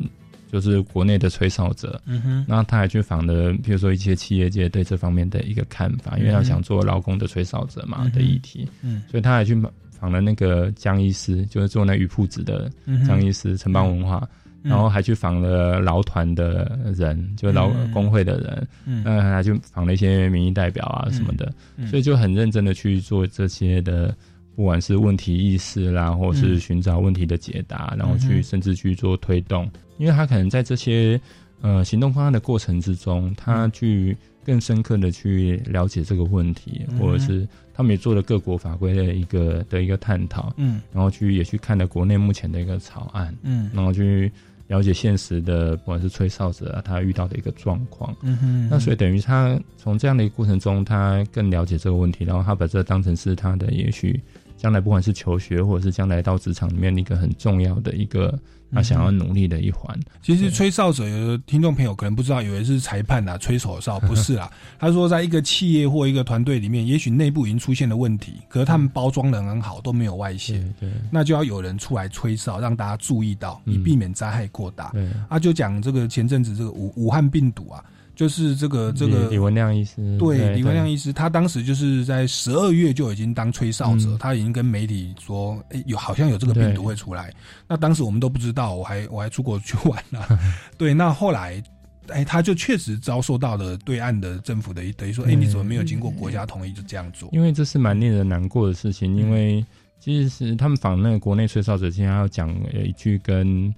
[0.51, 9.01] 就是国内的吹哨者，嗯哼，那他还去访了，比如说一些企业界对这方面的一个看法，因为他想做劳工的吹哨者嘛嗯的议题，嗯。
[9.09, 9.55] 所以他还去
[10.01, 12.69] 访了那个江医师，就是做那鱼铺子的
[13.07, 14.27] 江医师，城邦文化。
[14.63, 17.91] 然后还去访了劳团的人，就劳嗯。
[17.91, 19.01] 工会的人，嗯。
[19.03, 21.87] 那还去访了一些民意代表啊什么的，嗯。
[21.87, 24.15] 所以就很认真的去做这些的，
[24.55, 31.19] 不管是问题意识啦，或是寻找问题的解答，然后嗯去甚至去做推动，因为他可能在这些
[31.61, 40.81] 呃行动方案的过程之中，他去更深刻的去了解这个问题，嗯或者是他们也做了各国法规的一个的一个探讨，嗯。
[40.93, 43.69] 然后去也去看了国内目前的一个草案，嗯。
[43.73, 44.31] 然后去
[44.67, 48.15] 了解现实的不管是吹哨者啊，他遇到的一个状况。
[48.21, 54.19] 嗯哼，那所以等于他从这样的一个过程中，他更了解这个问题，然后他把这当成是他的也许
[54.61, 58.37] 将来不管是求学或者是将来到职场里面一个很重要的一个
[58.71, 59.99] 他想要努力的一环。
[60.21, 64.47] 其实吹哨者有的听众朋友可能不知道，以为是裁判啊，吹口哨， 不是啦。
[64.77, 74.91] 他说，在一个企业或一个团队里面，也许内部已经出现了问题，可是他们包装的很好，都没有外泄，对那就要有人出来吹哨，让大家注意到，以嗯避免灾害扩大。
[74.91, 77.83] 对，啊，就讲这个前阵子这个武武汉病毒啊，
[78.21, 87.33] 就是这个这个李李文亮医师，对，李文亮医医师，他当时就是在十二月就已经当吹哨者，嗯他已经跟媒体说，哎、有好像有这个病毒会出来。
[87.67, 90.39] 那当时我们都不知道，我还我还出国去玩了。
[90.77, 91.63] 对，那后来，
[92.09, 97.27] 哎、他就确实遭受到了对岸的政府的一等于说，哎、你怎么没有经过国家同意就这样做？
[97.33, 99.65] 因为这是蛮令人难过的事情，因嗯为
[99.99, 103.73] 其实是他们访那个国内吹哨者，今天要讲呃一句跟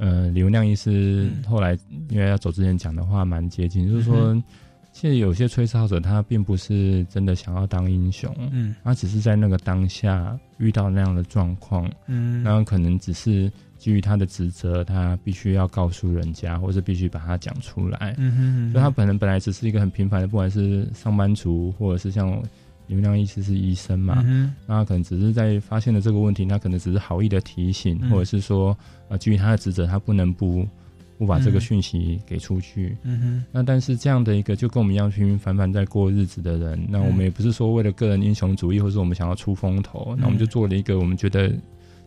[0.00, 1.44] 呃李文亮医师嗯。
[1.44, 4.34] 后来因为要走之前讲的话蛮接近，就是说，
[4.92, 8.74] 其实有些吹哨者他并不是真的想要当英雄，嗯。
[8.82, 12.42] 他只是在那个当下遇到那样的状况，嗯。
[12.42, 18.72] 然后可能只是基于他的职责，他必须要告诉人家，或者必须把它讲出来，嗯哼嗯哼。
[18.72, 22.42] 所以他本人本来只是一个很平凡的，不管是上班族，或者是像
[22.90, 28.10] 李文亮医师是医生嘛，嗯那可能只是在发现了这个问题，他可能只是好意的提醒，嗯。
[28.10, 28.76] 或者是说，
[29.08, 30.66] 呃，基于他的职责，他不能不
[31.16, 32.96] 不把这个嗯讯息给出去。
[33.04, 33.44] 嗯哼。
[33.52, 41.54] 那但是这样的一个就跟我们一样平平凡凡在过日子的人，那我们也不是说为了个人英雄主义，或是我们想要出风头，那我们就做了一个我们觉得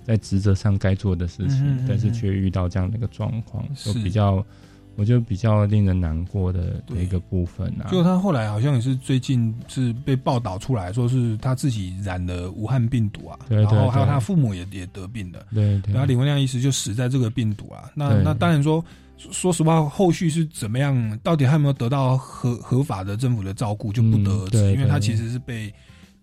[0.04, 4.00] 在职责上该做的事情，嗯但是却遇到这样的一个状况，就是。
[4.00, 4.46] 比较，
[4.96, 7.90] 我觉得比较令人难过的的一个部分啊。
[7.90, 15.94] 就他后来好像也是最近是被报道出来说是他自己染了武汉病毒啊，对对然后还有他父母也也得病了，对对。
[15.94, 17.90] 然后李文亮医师就死在这个病毒啊。
[17.96, 18.84] 那那当然说，
[19.18, 25.74] 说说实话，后续是怎么样，到底还有没有得到合合法的政府的照顾，就不得而知，嗯对对因为他其实是被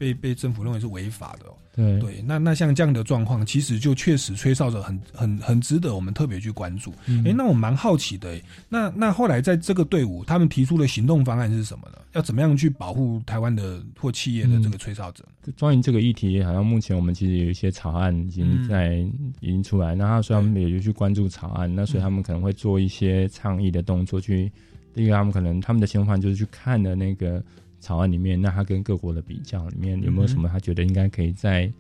[0.00, 1.54] 被被政府认为是违法的、哦。
[1.76, 6.90] 对对，那那像这样的状况，其实就确实吹哨者很很很值得我们特别去关注。
[6.90, 11.98] 哎、嗯那我蛮好奇的、诶那那后来在这个队伍，他们提出的行动方案是什么呢？
[12.12, 15.24] 要怎么样去保护台湾的或企业的这个吹哨者？
[15.58, 18.96] 关于这个议题，好像目前我们其实有一些草案已经在、
[19.38, 24.50] 已经出来，那他所以他们也就去关注草案，那所以他们可能会做一些倡议的动作去。
[24.92, 27.40] 第一个，他们可能他们的行动方案就是去看的那个
[27.80, 31.72] 草案里面，那他跟各国的比较里面有没有什么他觉得应该可以再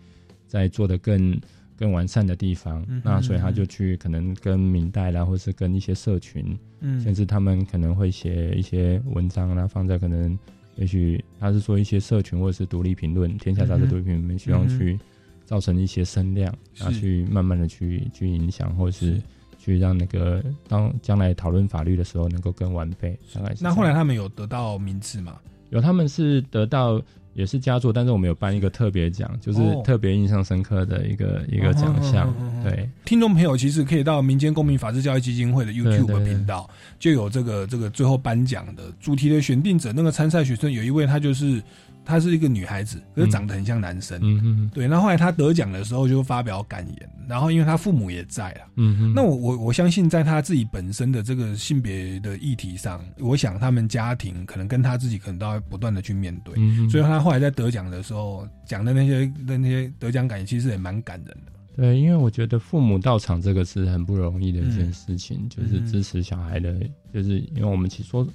[0.46, 1.40] 再做的更
[1.76, 2.84] 更完善的地方。
[2.88, 7.00] 嗯那所以他就去可能跟明代啦，或是跟一些社群，嗯。
[7.00, 10.36] 甚至他们可能会写一些文章啦，放在可能
[10.76, 14.98] 也许他是说一些社群或者是独立评论，天下杂志独立评论希望去
[15.44, 19.20] 造成一些声量，然后去慢慢的去去影响，或者是。
[19.62, 23.14] 去让那个当将来讨论法律的时候能够更完备。
[23.34, 25.38] 大概是那后来他们有得到名次吗？
[25.70, 27.00] 有他们是得到
[27.32, 32.34] 也是佳作，但是我们有颁一个特别奖，就是哦特别印象深刻的一个、一个奖项。
[32.62, 39.92] 对，听众朋友其实可以到民间公民法治教育基金会的 YouTube 频道，就有这个这个最后颁奖的主题的选定者。
[39.92, 41.62] 那个参赛学生有一位，他就是
[42.04, 44.18] 她是一个女孩子，可是长得很像男生。
[44.22, 48.60] 嗯嗯对，那后来她得奖的时候就发表感言，然后因为她父母也在了。
[48.76, 61.52] 嗯嗯，那我我我相信，在她自己本身的这个性别的议题上，我想他们家庭可能跟她自己可能都要不断的去面对，嗯嗯所以她后来在得奖的时候讲的那些的那些得奖感言，其实也蛮感人的。
[61.76, 66.74] 对，因为我觉得父母到场这个是很不容易的一件嗯事情，就是支持小孩的，
[67.14, 68.26] 就是因为我们其实说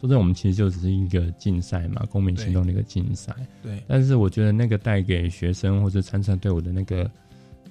[0.00, 3.34] 说真的，我们其实就只是一个竞赛嘛，公民行动的一个竞赛。
[3.62, 7.10] 对但是我觉得那个带给学生或者参赛队伍的那个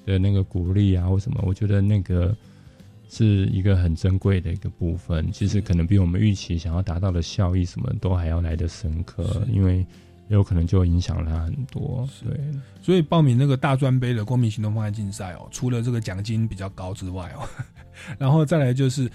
[0.06, 2.36] 的那个鼓励啊，或什么，我觉得那个
[3.10, 5.32] 是一个很珍贵的一个部分。
[5.32, 9.86] 其实可能比我们预期想要达到的效益什么都还要来得深刻，因为
[10.30, 12.10] 有可能就影响了他很多。
[12.24, 12.40] 对，
[12.82, 17.48] 所以报名那个大专杯的公民行动方案竞赛哦，除了这个奖金比较高之外哦，
[18.18, 19.14] 然后再来就是他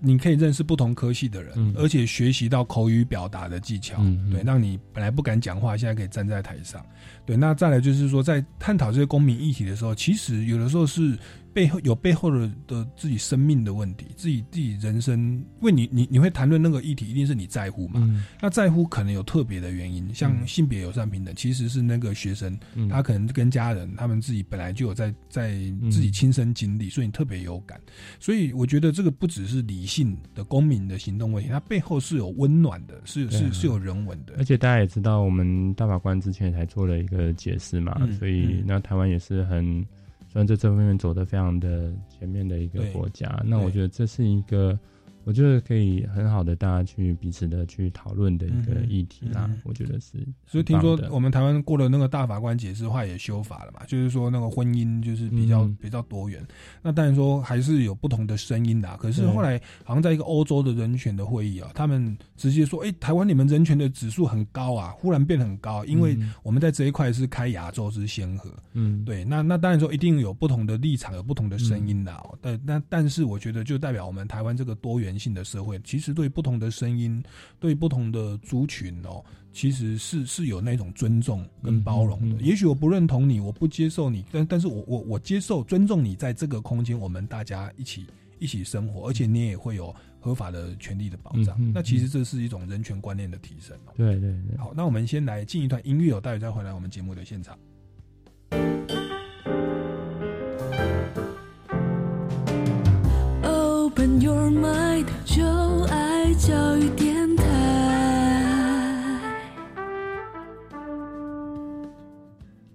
[0.00, 6.84] 你可以认识不同科系的人，嗯而且学习到口语表达的技巧，对，让你本来不敢讲话，现在可以站在台上。
[7.26, 11.16] 对，那再来就是说，在探讨这些公民议题的时候，其实有的时候是
[11.52, 18.00] 背后有背后的的自己生命的问题，自己自己人生，因为你你你会谈论那个议题，一定是你在乎嘛。
[18.02, 25.52] 嗯那在乎可能有特别的原因，像嗯性别友善平等，其实是那个学生嗯他可能跟家人他们自己本来就有在在
[25.90, 27.80] 自己亲身经历，所以你特别有感。
[28.18, 34.44] 所以我觉得这个不只是理性的公民的行动问题，它背后是有温暖的，是是是有人文的而。
[34.44, 39.84] 且大家也知道，我们大法官之前才做了一个解释嘛，嗯所以嗯那台湾也是很，
[40.32, 44.78] 虽然在这方面走得非常的前面的一个国家，那我觉得这是一个，
[45.24, 50.18] 我觉得可以很好的大家去彼此的去讨论的一个议题啦，我觉得是。
[50.46, 56.44] 所以听说我们台湾过了那个大法官解释话也修法了嘛，就是说那个婚姻就是比较、嗯比较多元。
[56.82, 58.96] 那当然说还是有不同的声音啦。
[59.00, 72.38] 可是后来好像在一个欧洲的人权的会议啊，他们直接说：“哎、台湾你们人权的指数很高啊，忽然变很高，因为嗯我们在这一块是开亚洲之先河。”嗯，对，那那当然说一定有不同的立场，有不同的声音啦、哦。
[72.40, 77.22] 但但但是我觉得就代表我们台湾这个多元性的社会，其实对不同的声音，
[77.58, 82.36] 对不同的族群哦，其实是是有那种尊重跟包容的。
[82.36, 88.06] 嗯嗯嗯也许我不认同你，我不接受你，但但是我我我接受尊重你在这个空间，我们大家一起
[88.38, 91.58] 一起生活，而且你也会有合法的权利的保障。
[91.72, 93.92] 那其实这是一种人权观念的提升哦。
[93.96, 94.56] 对对对。
[94.58, 97.58] 好，那我们先来进一段音乐哦，待会再回来我们节目的现场。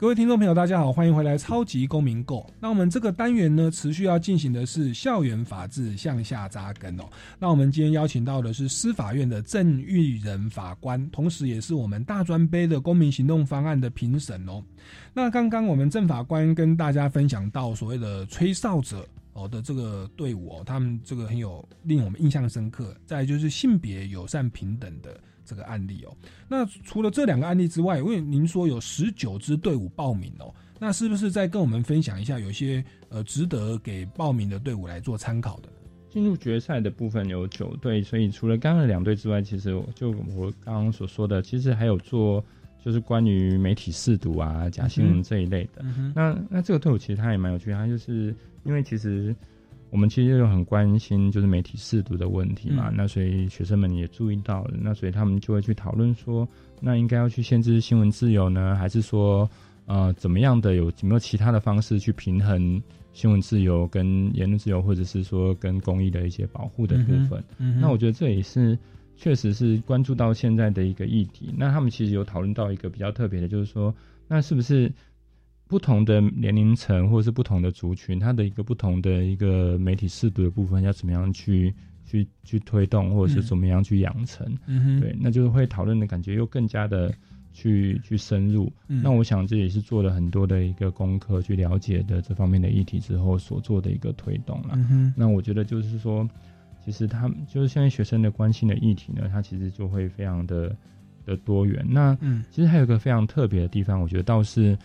[0.05, 2.41] 各位听众朋友，大家好，欢迎回来《超级公民购》。
[2.59, 7.05] 那我们这个单元呢，持续要进行的是校园法治向下扎根哦。
[7.39, 14.61] 那我们今天邀请到的是司法院的郑玉仁法官，同时也是我们大专杯的公民行动方案的评审哦。
[15.11, 19.09] 那刚刚我们郑法官跟大家分享到所谓的吹哨者。
[19.33, 22.95] 哦的这个队伍哦，他们这个很有令我们印象深刻。
[23.05, 26.17] 再就是性别友善平等的这个案例哦。
[26.47, 35.69] 那除了这两个案例之外，因为您说有十九支队伍报名哦，那是不是再跟我们分享一下，有一些呃值得给报名的队伍来做参考的？
[36.09, 42.41] 进入决赛的部分有九队，所以除了刚刚的两队之外，其实就我刚刚所说的，其实还有做
[42.81, 45.83] 就是关于媒体试读啊、假新闻这一类的。
[46.15, 48.33] 那那这个队伍其实它也蛮有趣的，它就是
[48.63, 49.35] 因为其实
[49.91, 56.47] 我们其实就很关心就是媒体试读的问题嘛，嗯那所以学生们也注意到了，那所以他们就会去讨论说，
[56.81, 59.49] 那应该要去限制新闻自由呢，还是说
[59.86, 62.81] 呃怎么样的有有没有其他的方式去平衡
[63.13, 67.41] 新闻自由跟言论自由，或者是说跟公益的一些保护的部分？
[67.79, 68.77] 那我觉得这也是
[69.15, 71.53] 确实是关注到现在的一个议题。
[71.55, 73.95] 那他们其实有讨论到一个比较特别的，就是说，
[74.27, 74.91] 那是不是
[75.68, 81.74] 不同的年龄层或者是不同的族群，它的一个不同的一个媒体适度的部分，要怎么样去
[82.05, 84.45] 去去推动，或者是嗯怎么样去养成？
[84.99, 87.11] 对，那就是会讨论的感觉又更加的
[87.51, 88.72] 去去深入。
[88.89, 94.74] 嗯那我想这也是做了很多的一个功课，去了解的这方面的议题之后所做的一个推动了。
[94.76, 96.30] 嗯那我觉得就是说，
[96.84, 100.76] 其实他们就是现在学生的关心的议题呢，它其实就会非常的
[101.26, 101.84] 的多元。
[101.89, 104.78] 那嗯其实还有一个非常特别的地方，我觉得倒是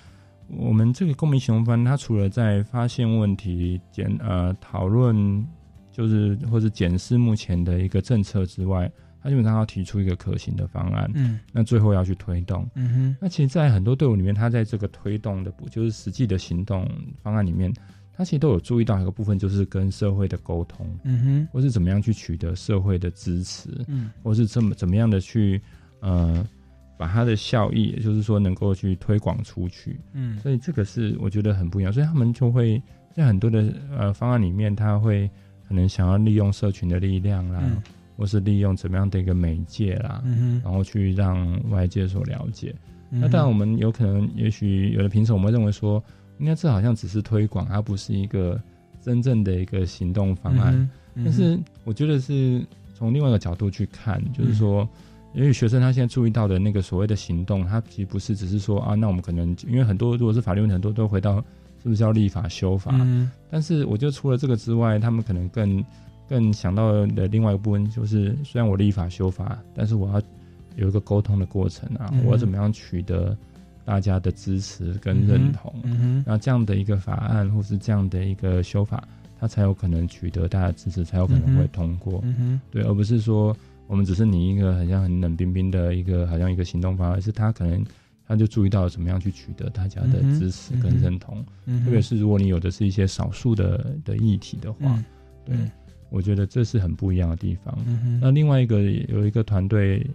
[0.57, 5.47] 我们这个公民行动班，它除了在发现问题、检呃讨论，
[5.93, 8.91] 就是或者检视目前的一个政策之外，
[9.23, 11.11] 它基本上要提出一个可行的方案。
[11.15, 12.69] 嗯那最后要去推动。
[12.75, 16.89] 嗯哼那其实，在很多队伍里面，它在这个推动的，就是实际的行动
[17.23, 17.73] 方案里面，
[18.13, 25.61] 它其实都有注意到一个部分，就是跟社会的沟通，嗯哼或是怎么样去取得社会的支持，嗯或是怎么怎么样的去
[26.01, 26.47] 呃
[27.01, 29.99] 把它的效益，也就是说能够去推广出去。
[30.13, 32.81] 嗯所以这个是我觉得很不一样，所以他们就会
[33.15, 35.27] 在很多的呃方案里面，他会
[35.67, 37.83] 可能想要利用社群的力量啦，嗯
[38.19, 42.75] 或是利用怎么样的一个媒介啦，嗯然后去让外界所了解。
[43.13, 46.05] 嗯那当然，我们有可能，也许有的评审我们会认为说，
[46.39, 48.61] 应该这好像只是推广，而不是一个
[49.01, 50.91] 真正的一个行动方案。
[51.17, 52.63] 但是我觉得是
[52.95, 54.87] 从另外一个角度去看，嗯就是说，
[55.33, 61.37] 因为学生他现在注意到的那个所谓的行动，他其实不是只是说啊，那我们可能因为很多如果是法律问题，很多都回到
[61.83, 62.91] 是不是要立法修法。
[62.95, 63.31] 嗯。
[63.51, 65.85] 但是我觉得除了这个之外，他们可能更
[66.29, 70.23] 更想到的另外一个部分就是，虽然我立法修法，但是我要
[70.77, 72.25] 有一个沟通的过程啊，嗯。
[72.25, 73.37] 我要怎么样取得
[73.85, 75.75] 大家的支持跟认同，
[76.27, 79.03] 那这样的一个法案或是这样的一个修法，
[79.41, 82.23] 它才有可能取得大家的支持，才有可能会通过。
[82.71, 83.57] 对，而不是说
[83.91, 87.85] 我们只是拟一个好像很冷冰冰的一个好像一个行动方案，而是他可能
[88.25, 91.45] 他就注意到怎么样去取得大家的支持跟认同，
[91.85, 95.05] 特别是如果你有的是一些少数的的议题的话，嗯
[95.45, 95.71] 对，嗯
[96.09, 97.77] 我觉得这是很不一样的地方。
[97.85, 100.09] 嗯那另外一个有一个团队，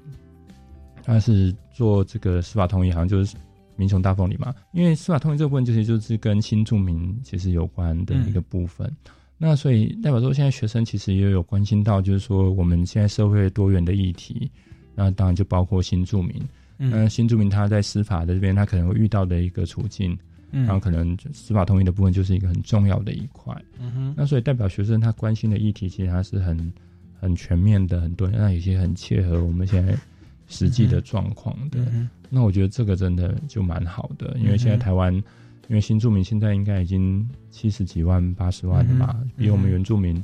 [1.03, 3.36] 他是做这个司法通译，好像就是
[3.76, 4.55] 民雄大凤里嘛。
[4.71, 8.89] 因为司法通译这部分其实就是跟新住民其实有关的一个部分。
[9.38, 14.49] 那所以代表说，现在学生其实也有关心到，就是说我们现在社会多元的议题，
[14.95, 16.36] 那当然就包括新住民。
[16.77, 20.17] 嗯那新住民他在司法的这边，他可能会遇到的一个处境，
[20.51, 23.55] 嗯然后可能司法同意的部分就是一个很重要的一块。
[23.79, 26.73] 嗯哼那所以代表学生他关心的议题，其实他是很
[27.19, 29.97] 很全面的，很多，那有些很切合我们现在
[30.47, 31.79] 实际的状况的。
[31.93, 35.13] 嗯那我觉得这个真的就蛮好的，因为现在台湾，
[35.68, 40.24] 因为新住民现在应该已经七十几万、八十万了嘛，嗯哼比我们原住民。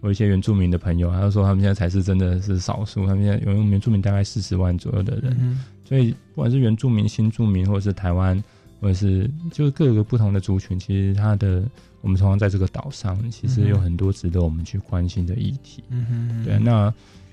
[0.00, 8.42] 我一些原住民的朋友，他就说他们现在才是真的是少数，他们现在有原住民大概四十万左右的人，嗯所以不管是原住民、新住民，或者是台湾，
[8.80, 11.62] 或者是就是各个不同的族群，其实它的
[12.00, 15.84] 我们同样在这个岛上，其实有很多值得我们去关心的议题。
[15.90, 16.92] 嗯哼对，那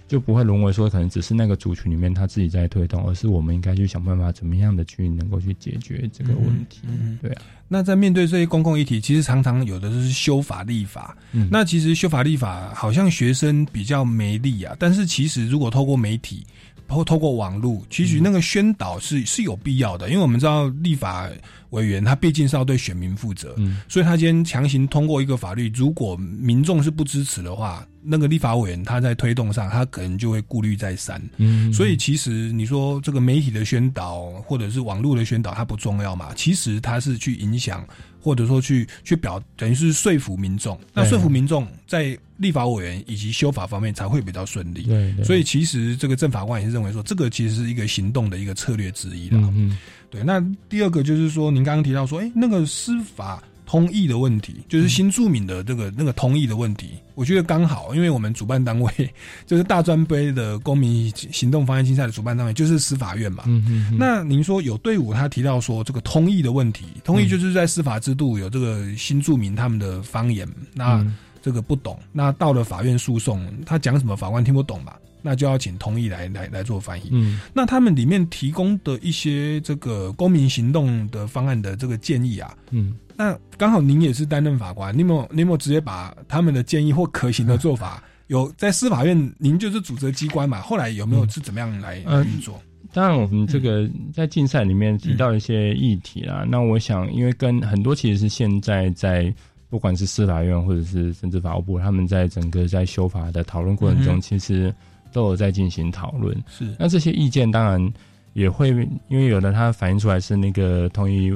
[0.10, 6.82] 就不会沦为说可能只是那个族群里面他自己在推动，而是我们应该去想办法怎么样的去能够去解决这个问题。
[6.88, 11.16] 嗯对啊，那在面对这些公共议题，其实常常有的就是修法立法。
[11.32, 16.43] 嗯那其实修法立法好像学生比较没力啊，但是其实如果透过媒体
[16.89, 21.29] 或透过网络，其实那个宣导是是有必要的，因为我们知道立法
[21.69, 31.21] 委员他毕竟是要对选民负责，嗯所以他今天强行通过一个法律，如果民众是不支持的话，那个立法委员他在推动上，他可能就会顾虑再三。
[31.37, 36.33] 嗯所以其实你说这个媒体的宣导或者是网络的宣导，它不重要嘛？
[36.35, 37.85] 其实它是去影响，
[38.22, 40.80] 或者说去去表，等于是说服民众。
[40.93, 44.84] 那说服民众在立法委员以及修法方面才会比较顺利。
[44.84, 49.38] 对对所以其实这个政法官也是认为说，这个其实是一个行动的一个策略之一啦。
[49.39, 49.78] 嗯嗯
[50.09, 58.91] 对，那第二个就是说，您刚刚提到说，哎、那个司法通译的问题，就是新住民的这个那个通译的问题，我觉得刚好，因为我们主办单位
[59.45, 63.43] 就是大专杯的公民行动方案竞赛的主办单位就是司法院嘛。
[63.45, 71.15] 嗯嗯，那您说有队伍他提到说这个通译的问题，通译就是在司法制度有这个新住民他们的方言，那嗯。
[71.41, 74.91] 这个不懂，那到了法院诉讼，他讲什么法官听不懂嘛，
[75.22, 77.09] 那就要请同意来来来做翻译。
[77.11, 90.61] 嗯那他们里面提供的一些这个公民行动的方案的这个建议啊，嗯，那刚好您也是担任法官，你有没有你有没有直接把他们的建议或可行的做法，有在司法院您就是主责机关嘛？
[90.61, 92.61] 后来有没有是怎么样来嗯运作？
[92.91, 96.43] 当然，我们这个在竞赛里面提到一些议题啦。
[96.49, 99.32] 那我想，因为跟很多其实是现在在
[99.70, 104.74] 不管是司法院或者是甚至法务部，他们在整个在修法的讨论过程中，嗯其实
[105.12, 106.36] 都有在进行讨论。
[106.47, 107.93] 是那这些意见当然
[108.34, 108.70] 也会，
[109.07, 111.34] 因为有的它反映出来是那个同一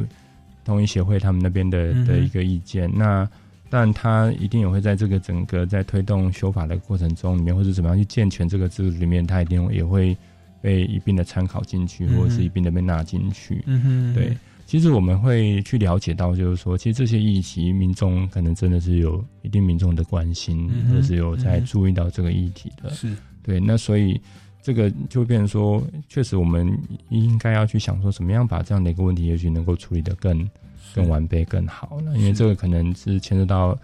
[0.63, 2.91] 同一协会他们那边的的一个意见。
[2.93, 3.27] 那
[3.69, 10.15] 当然，它一定也会在这个整个在推动修法的过程中里面，或者怎么样去健全这个制度里面，它一定也会
[10.61, 13.63] 被一并的参考进去，嗯或者是一并的被纳进去。
[13.65, 22.91] 嗯哼对，其实我们会去了解到，就是说，其实这些议题，民众可能真的是有一定民众的关心，或者是有在注意到这个议题的。
[22.91, 23.11] 是
[23.43, 24.19] 对，那所以
[24.61, 26.75] 这个就会变成说，确实我们
[27.09, 30.49] 应该要去想说，怎么样把这样的一个问题，也许能够处理的更
[30.95, 32.13] 更完备、更好呢？
[32.17, 33.77] 因为这个可能是牵涉到，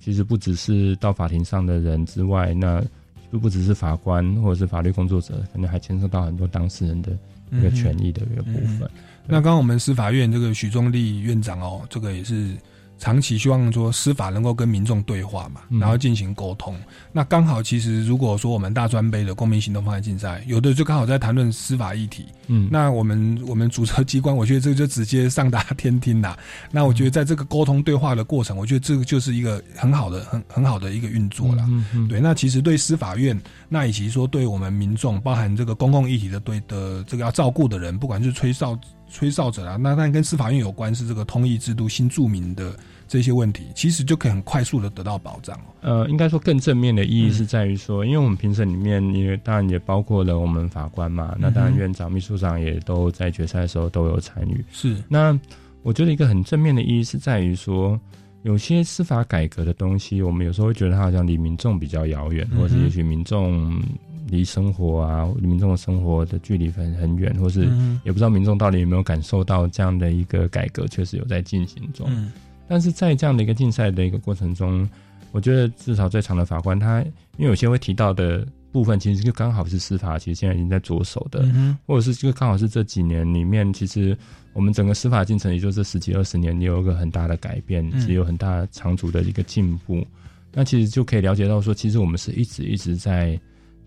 [0.00, 2.84] 其实不只是到法庭上的人之外，那
[3.30, 7.16] 不不只是法官或者是法律工作者，可能还牵涉到很多当事人的
[7.50, 8.82] 一个权益的一个部分。
[8.82, 12.56] 嗯那刚刚我们司法院这个许宗力院长哦，这个也是
[12.98, 16.76] 长期希望说司法能够跟民众对话嘛，嗯然后进行沟通。
[17.12, 26.36] 那刚好其实如果说我们大专杯的公民行动方案竞赛，有的就刚好在谈论司法议题，嗯那我们我们主责机关，我觉得这个就直接上达天听啦。
[26.70, 31.64] 那我觉得在这个沟通对话的过程，我觉得这个就是一个很好的、很很好的一个运作啦。
[31.68, 38.78] 嗯嗯对，那其实对司法院，那以及说对我们民众，包含这个公共议题的对的这个要照顾的人，不管是吹哨
[39.10, 45.64] 吹哨者啊，那当然跟司法院有关是这个通译制度新著名的这些问题，其实就可以很快速的得到保障哦。
[45.80, 54.64] 呃，应该说更正面的意义嗯是在于说，因为我们评审里面，因为当然也包括了我们法官嘛，那当然院长、秘书长也都在决赛的时候都有参与。
[54.70, 55.38] 是，那
[55.82, 57.98] 我觉得一个很正面的意义是在于说，
[58.42, 63.80] 有些司法改革的东西，我们有时候会觉得它好像离民众比较遥远，或者也许民众
[64.28, 72.06] 离生活啊，离民众的生活的距离很很远，或是嗯也不知道民众到底有没有感受到这样的一个改革确实有在进行中。
[72.10, 72.32] 嗯
[72.70, 74.86] 但是在这样的一个竞赛的一个过程中，
[75.32, 77.00] 我觉得至少在场的法官他，
[77.38, 84.16] 因为有些会提到的部部分，其实就刚好是司法，其实现在已经在着手的，嗯或者是就刚好是这几年里面，其实
[84.52, 90.06] 我们整个司法进程，也就这十几二十年，也有一个很大的改变，嗯是有很大长足的一个进步。
[90.52, 93.38] 那其实就可以了解到说，其实我们是一直一直在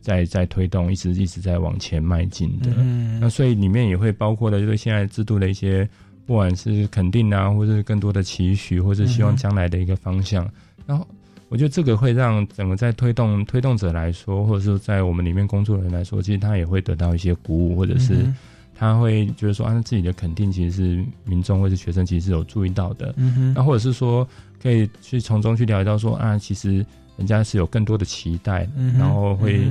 [0.02, 2.72] 在在推动，一直一直在往前迈进的。
[2.78, 5.88] 嗯那所以里面也会包括了就是现在制度的一些，
[6.26, 10.50] 不管是肯定啊，或者是更多的期许，或是希望将来的一个方向。
[10.88, 11.08] 然后
[11.50, 18.26] 我觉得这个会让整个在推动推动者来说，或者是在我们里面工作的人来说，其实他也会得到一些鼓舞，或者是
[18.74, 23.14] 他会觉得说，啊，自己的肯定其实是民众或是学生其实是有注意到的。
[23.18, 24.28] 嗯哼那或者是说，
[24.62, 26.84] 可以去从中去了解到说，啊，其实
[27.18, 29.62] 人家是有更多的期待，嗯然后会。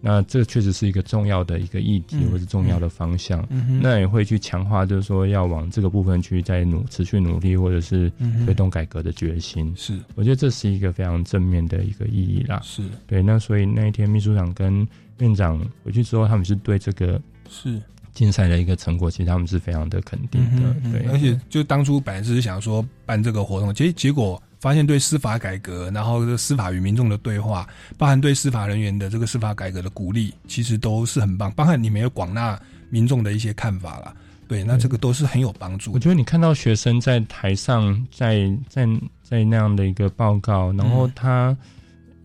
[0.00, 3.46] 那这确实是一个重要的一个议题，嗯或是重要的方向。
[3.50, 8.10] 嗯那也会去强化，就是说要往这个部分去再努持续努力，或者是
[8.44, 9.72] 推动改革的决心。
[9.76, 12.60] 是，我觉得这是一个非常正面的一个意义啦。
[12.64, 14.86] 是对，那所以那一天秘书长跟
[15.18, 17.80] 院长回去之后，他们是对这个是
[18.14, 20.74] 竞赛的一个成果，其实他们是非常的肯定的。
[20.90, 34.14] 对，而且就当初本来只是想说办这个活动，结结果发现对司法改革，然后这司法与民众的对话，包含对司法人员的这个司法改革的鼓励，其实都是很棒，包含你们有广纳民众的一些看法啦。
[34.46, 35.98] 对，那这个都是很有帮助我。
[35.98, 38.86] 觉得你看到学生在台上，在在
[39.22, 41.56] 在那样的一个报告，然后嗯他。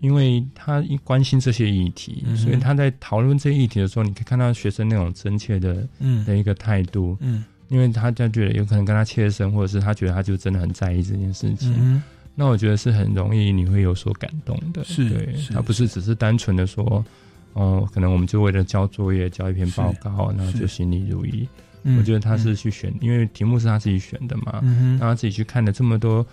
[0.02, 7.18] 因为他一关心这些议题，嗯所以他在讨论这些议题的时候，你可以看到学生那种真切的嗯的一个态度。
[7.22, 11.74] 嗯因为他他觉得有可能跟他切身，或者是他觉得他就真的很在意这件事情。
[11.80, 12.04] 嗯
[12.36, 14.84] 那我觉得是很容易你会有所感动的。
[14.84, 17.04] 是对是他不是只是单纯的说，
[17.54, 21.48] 哦，可能我们就为了交作业、交一篇报告，然后就心里如意。
[21.88, 26.26] 嗯我觉得他是去选，因为题目是他自己选的嘛，让他自己去看了这么多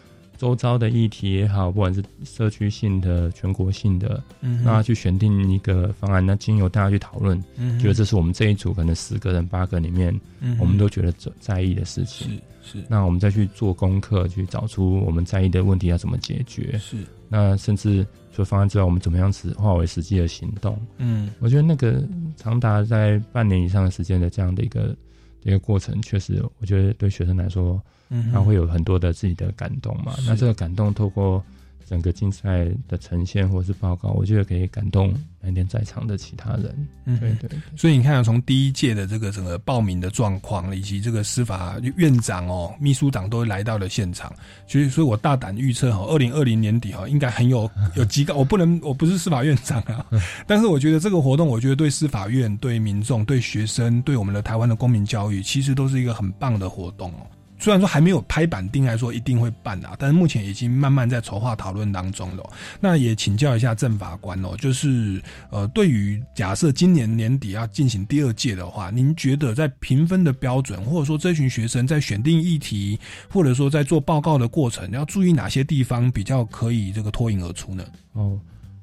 [0.42, 12.40] 周遭的议题也好，不管是社区性的、全国性的，嗯哼让他去选定一个方案，那经由大家去讨论，嗯觉得这是我们这一组可能十个人、八个里面，嗯我们都觉得在在意的事情。
[12.60, 16.76] 是是，那我们再去做功课，去找出我们在意的问题要怎么解决。
[16.76, 16.96] 是，
[17.28, 20.76] 那甚至除了方案之外，我们怎么样子化为实际的行动？
[20.98, 22.02] 嗯我觉得那个
[22.36, 24.96] 长达在半年以上的时间的这样的一个
[25.44, 27.80] 一个过程，确实，我觉得对学生来说，
[28.14, 30.14] 嗯哼他会有很多的自己的感动嘛。
[30.26, 31.42] 那这个感动透过
[31.84, 36.88] 整个竞赛的呈现或是报告，我觉得可以感动那天在场的其他人。
[37.04, 37.58] 嗯对对对。
[37.76, 44.32] 所以你看啊，从第一届的这个整个报名的状况，以及这个司法院长哦、秘书长都来到了现场，
[44.66, 48.34] 所以，所以我大胆预测哈，二零二零年底哈，应该很有 有极高。
[48.36, 50.06] 我不能，我不是司法院长啊，
[50.46, 57.26] 但是我觉得这个活动，我觉得对司法院、对民众、对学生、对我们的台湾的公民教育，其实都是一个很棒的活动哦。
[57.62, 62.50] 虽然说还没有拍板定来说一定会办啊，但是目前已经慢慢在筹划讨论当中了哦。
[62.80, 72.98] 那也请教一下郑法官哦，就是呃，对于假设今年年底要进行第二届的话，您觉得在评分的标准，或者说这群学生在选定议题，
[73.30, 77.84] 或者说在做报告的过程，要注意哪些地方比较可以这个脱颖而出呢？
[78.14, 78.36] 哦，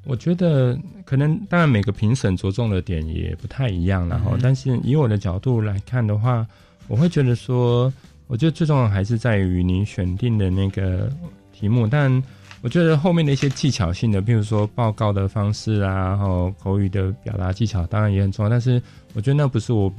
[0.06, 6.48] 我觉得可能当然每个评审着重的点也不太一样，然后、嗯但是以我的角度来看的话，
[6.88, 7.92] 我会觉得说，
[8.30, 11.12] 我觉得最重要的还是在于你选定的那个
[11.52, 12.24] 题目，但
[12.62, 18.80] 我觉得后面的一些技巧性的，譬如说报告的方式啊，然后口语的表达技巧，当然也很重要，但是
[19.16, 19.92] 我觉得那不是我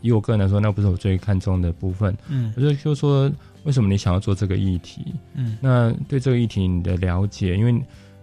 [0.00, 2.16] 以我个人来说，那不是我最看重的部分。
[2.28, 3.30] 嗯我觉得就是说，
[3.64, 5.14] 为什么你想要做这个议题？
[5.34, 7.82] 嗯那对这个议题你的了解，因为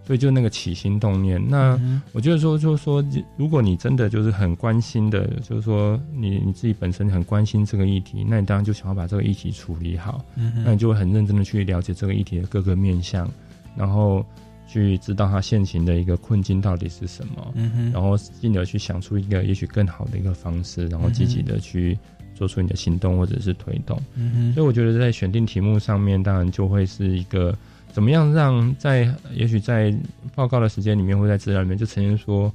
[0.09, 1.39] 所以就那个起心动念。
[1.47, 3.05] 那嗯我觉得说，就是说，
[3.37, 10.25] 如果你真的就是很关心的，就是说你你自己本身很关心这个议题，那你当然就想要把这个议题处理好。
[10.35, 13.29] 嗯那你就会很认真的去了解这个议题的各个面向，
[13.77, 14.25] 然后
[14.67, 21.95] 去知道它现行的一个困境到底是什么，嗯然后进而去想出一个也许更好的一个方式，然后积极的去
[22.33, 24.01] 做出你的行动或者是推动。
[24.15, 27.55] 嗯所以我觉得在选定题目上面，当然就会是一个
[27.99, 29.93] 怎么样让在也许在
[30.33, 32.49] 报告的时间里面或在资料里面就呈现说，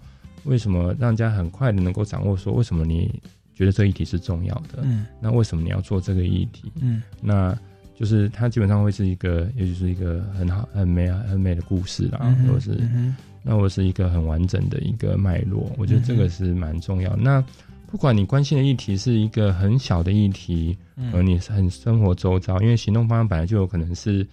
[0.44, 3.20] 为什么让人家很快的能够掌握说为什么你
[3.54, 5.04] 觉得这个议题是重要的，嗯。
[5.20, 6.72] 那为什么你要做这个议题？
[6.80, 7.02] 嗯。
[7.20, 7.54] 那
[7.94, 17.14] 就是它基本上会是一个，也许是一个很好、很美、啊、很美的故事啦，或者是、嗯那我是一个很完整的一个脉络，我觉得这个是蛮重要。
[17.16, 17.44] 那
[17.86, 21.12] 不管你关心的议题是一个很小的议题，嗯。
[21.12, 24.26] 而你是很生活周遭，因为行动方案本来就有可能是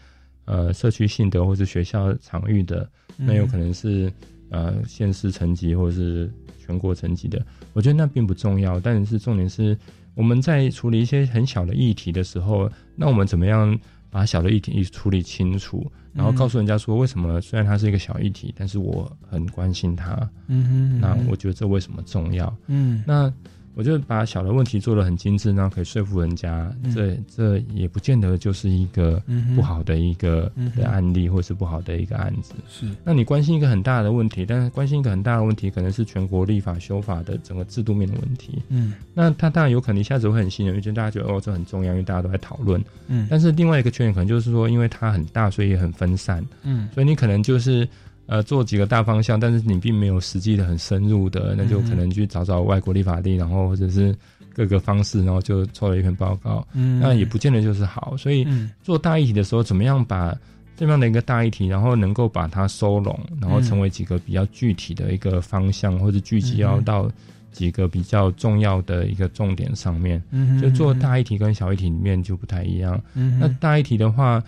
[0.45, 4.11] 呃社区性的，或是学校场域的，那有可能是
[4.49, 7.43] 呃县市层级或者是全国层级的。
[7.73, 9.77] 我觉得那并不重要，但是重点是
[10.15, 13.77] 我们在处理一些很小的议题的时候，那我们怎么样
[14.09, 20.29] 把小的议题处理清楚，然后告诉人家说，为什么虽然它是一个小议题，但是我很关心它。
[20.47, 22.53] 嗯哼，那我觉得这为什么重要？
[22.67, 23.31] 嗯，那
[23.74, 26.72] 我就把小的问题做得很精致，然后可以说服人家。
[26.93, 29.22] 这这也不见得就是一个
[29.55, 32.53] 不好的一个的案例，或是不好的一个案子。
[32.69, 38.61] 是，那你关心一个很大的问题，但是关心一个很大的问题，可能是全国立法修法的整个制度面的问题。
[38.69, 42.84] 嗯，那他当然有可能一下子会很吸引人，因为大家觉得哦这很重要，因为大家都在讨论。
[43.07, 46.45] 嗯，但是另外一个缺点可能就是说，因为它很大，所以也很分散。
[46.63, 47.88] 嗯，所以你可能就是。
[48.32, 54.15] 呃，做几个大方向，但是你并没有实际的很深入的，那就可能去找找外国立法例，然后或者是
[54.53, 56.65] 各个方式，然后就做了一篇报告。
[56.71, 58.15] 嗯，那也不见得就是好。
[58.15, 58.47] 所以
[58.82, 60.34] 做大议题的时候，怎么样把
[60.77, 67.11] 这样的一个大议题，然后能够把它收拢，然后成为几个比较具体的一个方向，或者聚集要到
[67.51, 70.23] 几个比较重要的一个重点上面。
[70.32, 72.97] 嗯，就做大议题跟小议题里面就不太一样。
[73.13, 74.41] 嗯，那大议题的话。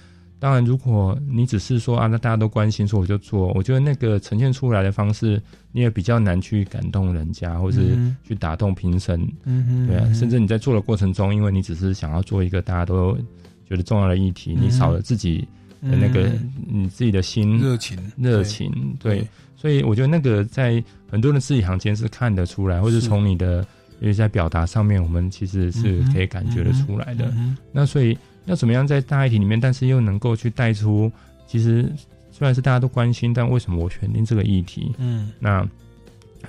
[0.43, 5.41] 当然，如果你只是说啊，那大家都关心，说我就做，我觉得那个呈现出来的方式，
[5.71, 9.25] 你也比较难去感动人家，或是去打动评审。
[9.45, 13.17] 嗯对啊，甚至你在做的过程中，因为你只是想要做一个大家都
[13.65, 15.47] 觉得重要的议题，你少了自己
[15.81, 16.29] 的那个
[16.67, 18.69] 你自己的心热情热情。
[18.99, 19.25] 对，
[19.55, 23.65] 所以我觉得那个在很多人字里行间是看得出来，或者从你的
[24.01, 27.33] 因为在表达上面，我们其实是可以感觉得出来的。
[27.71, 28.17] 那所以。
[28.45, 31.11] 要怎么样在大议题里面，但是又能够去带出，
[31.47, 31.89] 其实
[32.31, 34.91] 虽然是大家都关心，但为什么我选定这个议题？
[34.97, 35.65] 嗯，那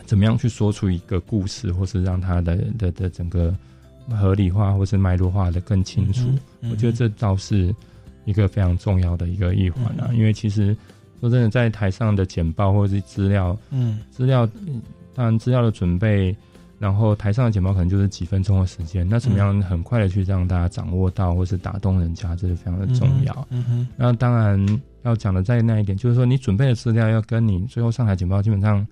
[0.05, 3.55] 怎么样去说出一个故事，或是让它的的的整个
[4.11, 6.29] 合理化，或是脉络化的更清楚？
[6.71, 7.75] 我觉得这倒是
[8.25, 10.11] 一个非常重要的一个一环啊。
[10.13, 10.77] 因为其实
[11.21, 14.49] 说真的，在台上的简报或者是资料，嗯，资料
[15.15, 16.35] 当然资料的准备。
[16.85, 23.47] 然后台上的简报可能就是几分钟的时间，那怎么样很快的去让大家掌握到，或是打动人家，这是非常的重要。
[23.49, 28.87] 嗯哼，那当然要讲的再那一点，就是说你准备的资料要跟你最后上台简报基本上。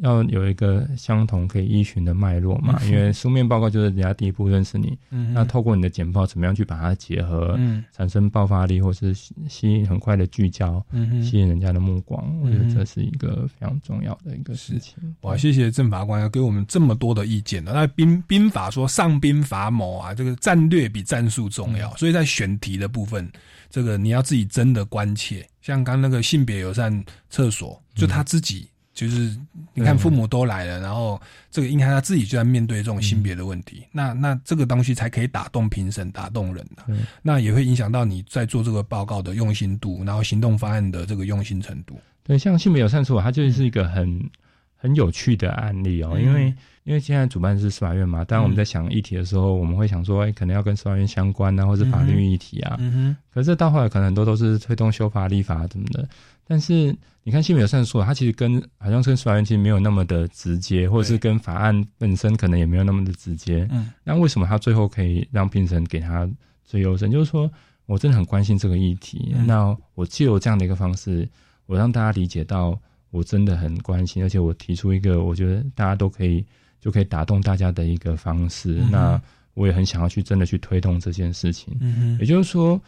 [0.00, 2.80] 要有一个相同可以依循的脉络嘛？
[2.84, 4.98] 因为书面报告就是人家第一步认识你，
[5.34, 7.58] 那透过你的简报，怎么样去把它结合，
[7.94, 10.82] 产生爆发力，或是吸引很快的聚焦，
[11.22, 12.40] 吸引人家的目光？
[12.40, 14.94] 我觉得这是一个非常重要的一个事情。
[15.20, 23.30] 哇，谢谢郑法官要给我们这么多的意见那兵兵法说上兵伐谋啊，这个战略比战术重要，所以在选题的部分，
[23.68, 25.46] 这个你要自己真的关切。
[25.60, 28.66] 像刚那个性别友善厕所，就他自己。
[28.94, 29.34] 就是
[29.72, 31.20] 你看，父母都来了，然后
[31.50, 36.84] 这个应该他自己就在面对这种性别的问题，那那这个东西才可以打动评审、打动人的，
[37.22, 41.98] 那也会影响到你在做这个报告的用心度，然后行动方案的这个用心程度。
[42.22, 44.30] 对，像性别友善处，它就是一个很
[44.76, 56.08] 很有趣的案例哦，因为因为现在主办是司法院嘛，当然我们在想议题的时候，我们会想说，哎，可能要跟司法院相关啊，或是法律议题啊，嗯哼，可是到后来可能很多都是推动修法、立法什么的，
[56.46, 56.96] 但是。
[57.24, 63.64] 你看性别友善说，它其实跟好像跟司法院其实没有那么的直接，或者是跟法案本身可能也没有那么的直接。
[63.70, 66.28] 嗯，那为什么他最后可以让评审给他
[66.64, 67.08] 最优胜？
[67.08, 67.48] 就是说
[67.86, 71.28] 我真的很关心这个议题，那我借由这样的一个方式，
[71.66, 72.76] 我让大家理解到
[73.12, 76.44] 我真的很关心，而且我提出一个我觉得大家都可以
[76.80, 78.82] 就可以打动大家的一个方式。
[78.90, 79.22] 那
[79.54, 81.76] 我也很想要去真的去推动这件事情。
[81.80, 82.82] 嗯也就是说，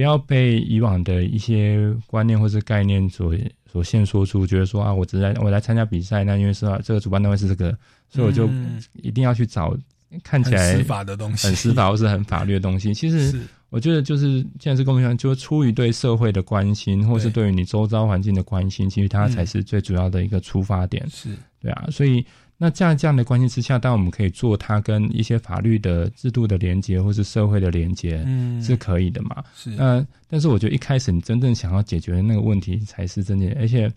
[0.00, 3.34] 不要被以往的一些观念或是概念所。
[3.70, 7.70] 所限说出，觉得说啊，我只来我来参加比赛，那因为是这个主办单位是这个，
[8.08, 8.50] 所以我就
[8.94, 9.78] 一定要去找
[10.24, 12.92] 看起来司法的东西，很司法或是很法律的东西。
[12.92, 21.08] 其实我觉得就是既然是公民就出于对社会的关心，或是对于你周遭环境的关心，其实它才是最主要的一个出发点。
[21.08, 21.28] 是
[21.60, 22.26] 对啊，所以。
[22.62, 29.42] 那这样这样的关系之下，当然我们可以做它跟一些法律的制度的连接，或是社会的连接，嗯，是可以的嘛？
[29.54, 29.70] 是。
[29.70, 33.90] 那但是我觉得一开始你真正想要解决的那个问题才是真的，而且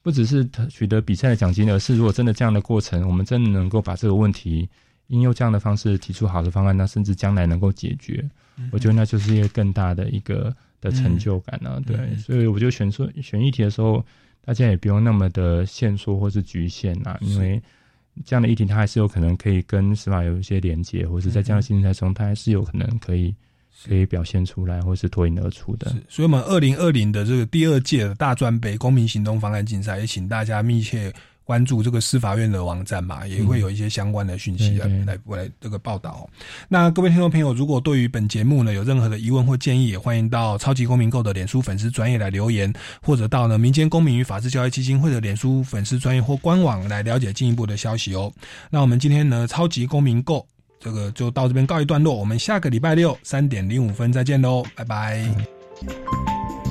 [0.00, 4.68] 不只是取得比赛的奖金，而是如果真的这样的过程，我们真的能够把这个问题
[5.08, 8.24] 应用这样的方式提出好的方案，那甚至将来能够解决，
[8.70, 11.82] 我觉得那就是一个更大的一个的成就感呢。
[11.84, 14.06] 对，所以我觉得选出选议题的时候，
[14.44, 17.60] 大家也不用那么的限缩或是局限啊，因为。
[18.24, 23.34] 这样的议题，它还是有可能可以跟司法有一些连接，或者在这样的竞赛中，它还是有可能可以
[23.86, 25.94] 可以表现出来，或是脱颖而出的。
[26.08, 31.12] 所以，我们二零二零的这个第二届的大专杯公民行动方案竞赛，也请大家密切。
[31.44, 36.28] 关注这个司法院的网站嘛，也会有一些相关的讯息来来来这个报道。
[36.68, 42.72] 那各位听众朋友，如果对于本节目呢有任何的疑问或建议，也欢迎到超级公民购的脸书粉丝专业来留言，
[43.02, 48.32] 或者到呢民间公民与法治教育基金会的脸书粉丝专业或官网来了解进一步的消息哦。
[48.70, 50.46] 那我们今天呢超级公民购
[50.80, 55.28] 这个就到这边告一段落，我们下个礼拜六三点零五分再见喽，拜拜。
[55.86, 56.63] 拜。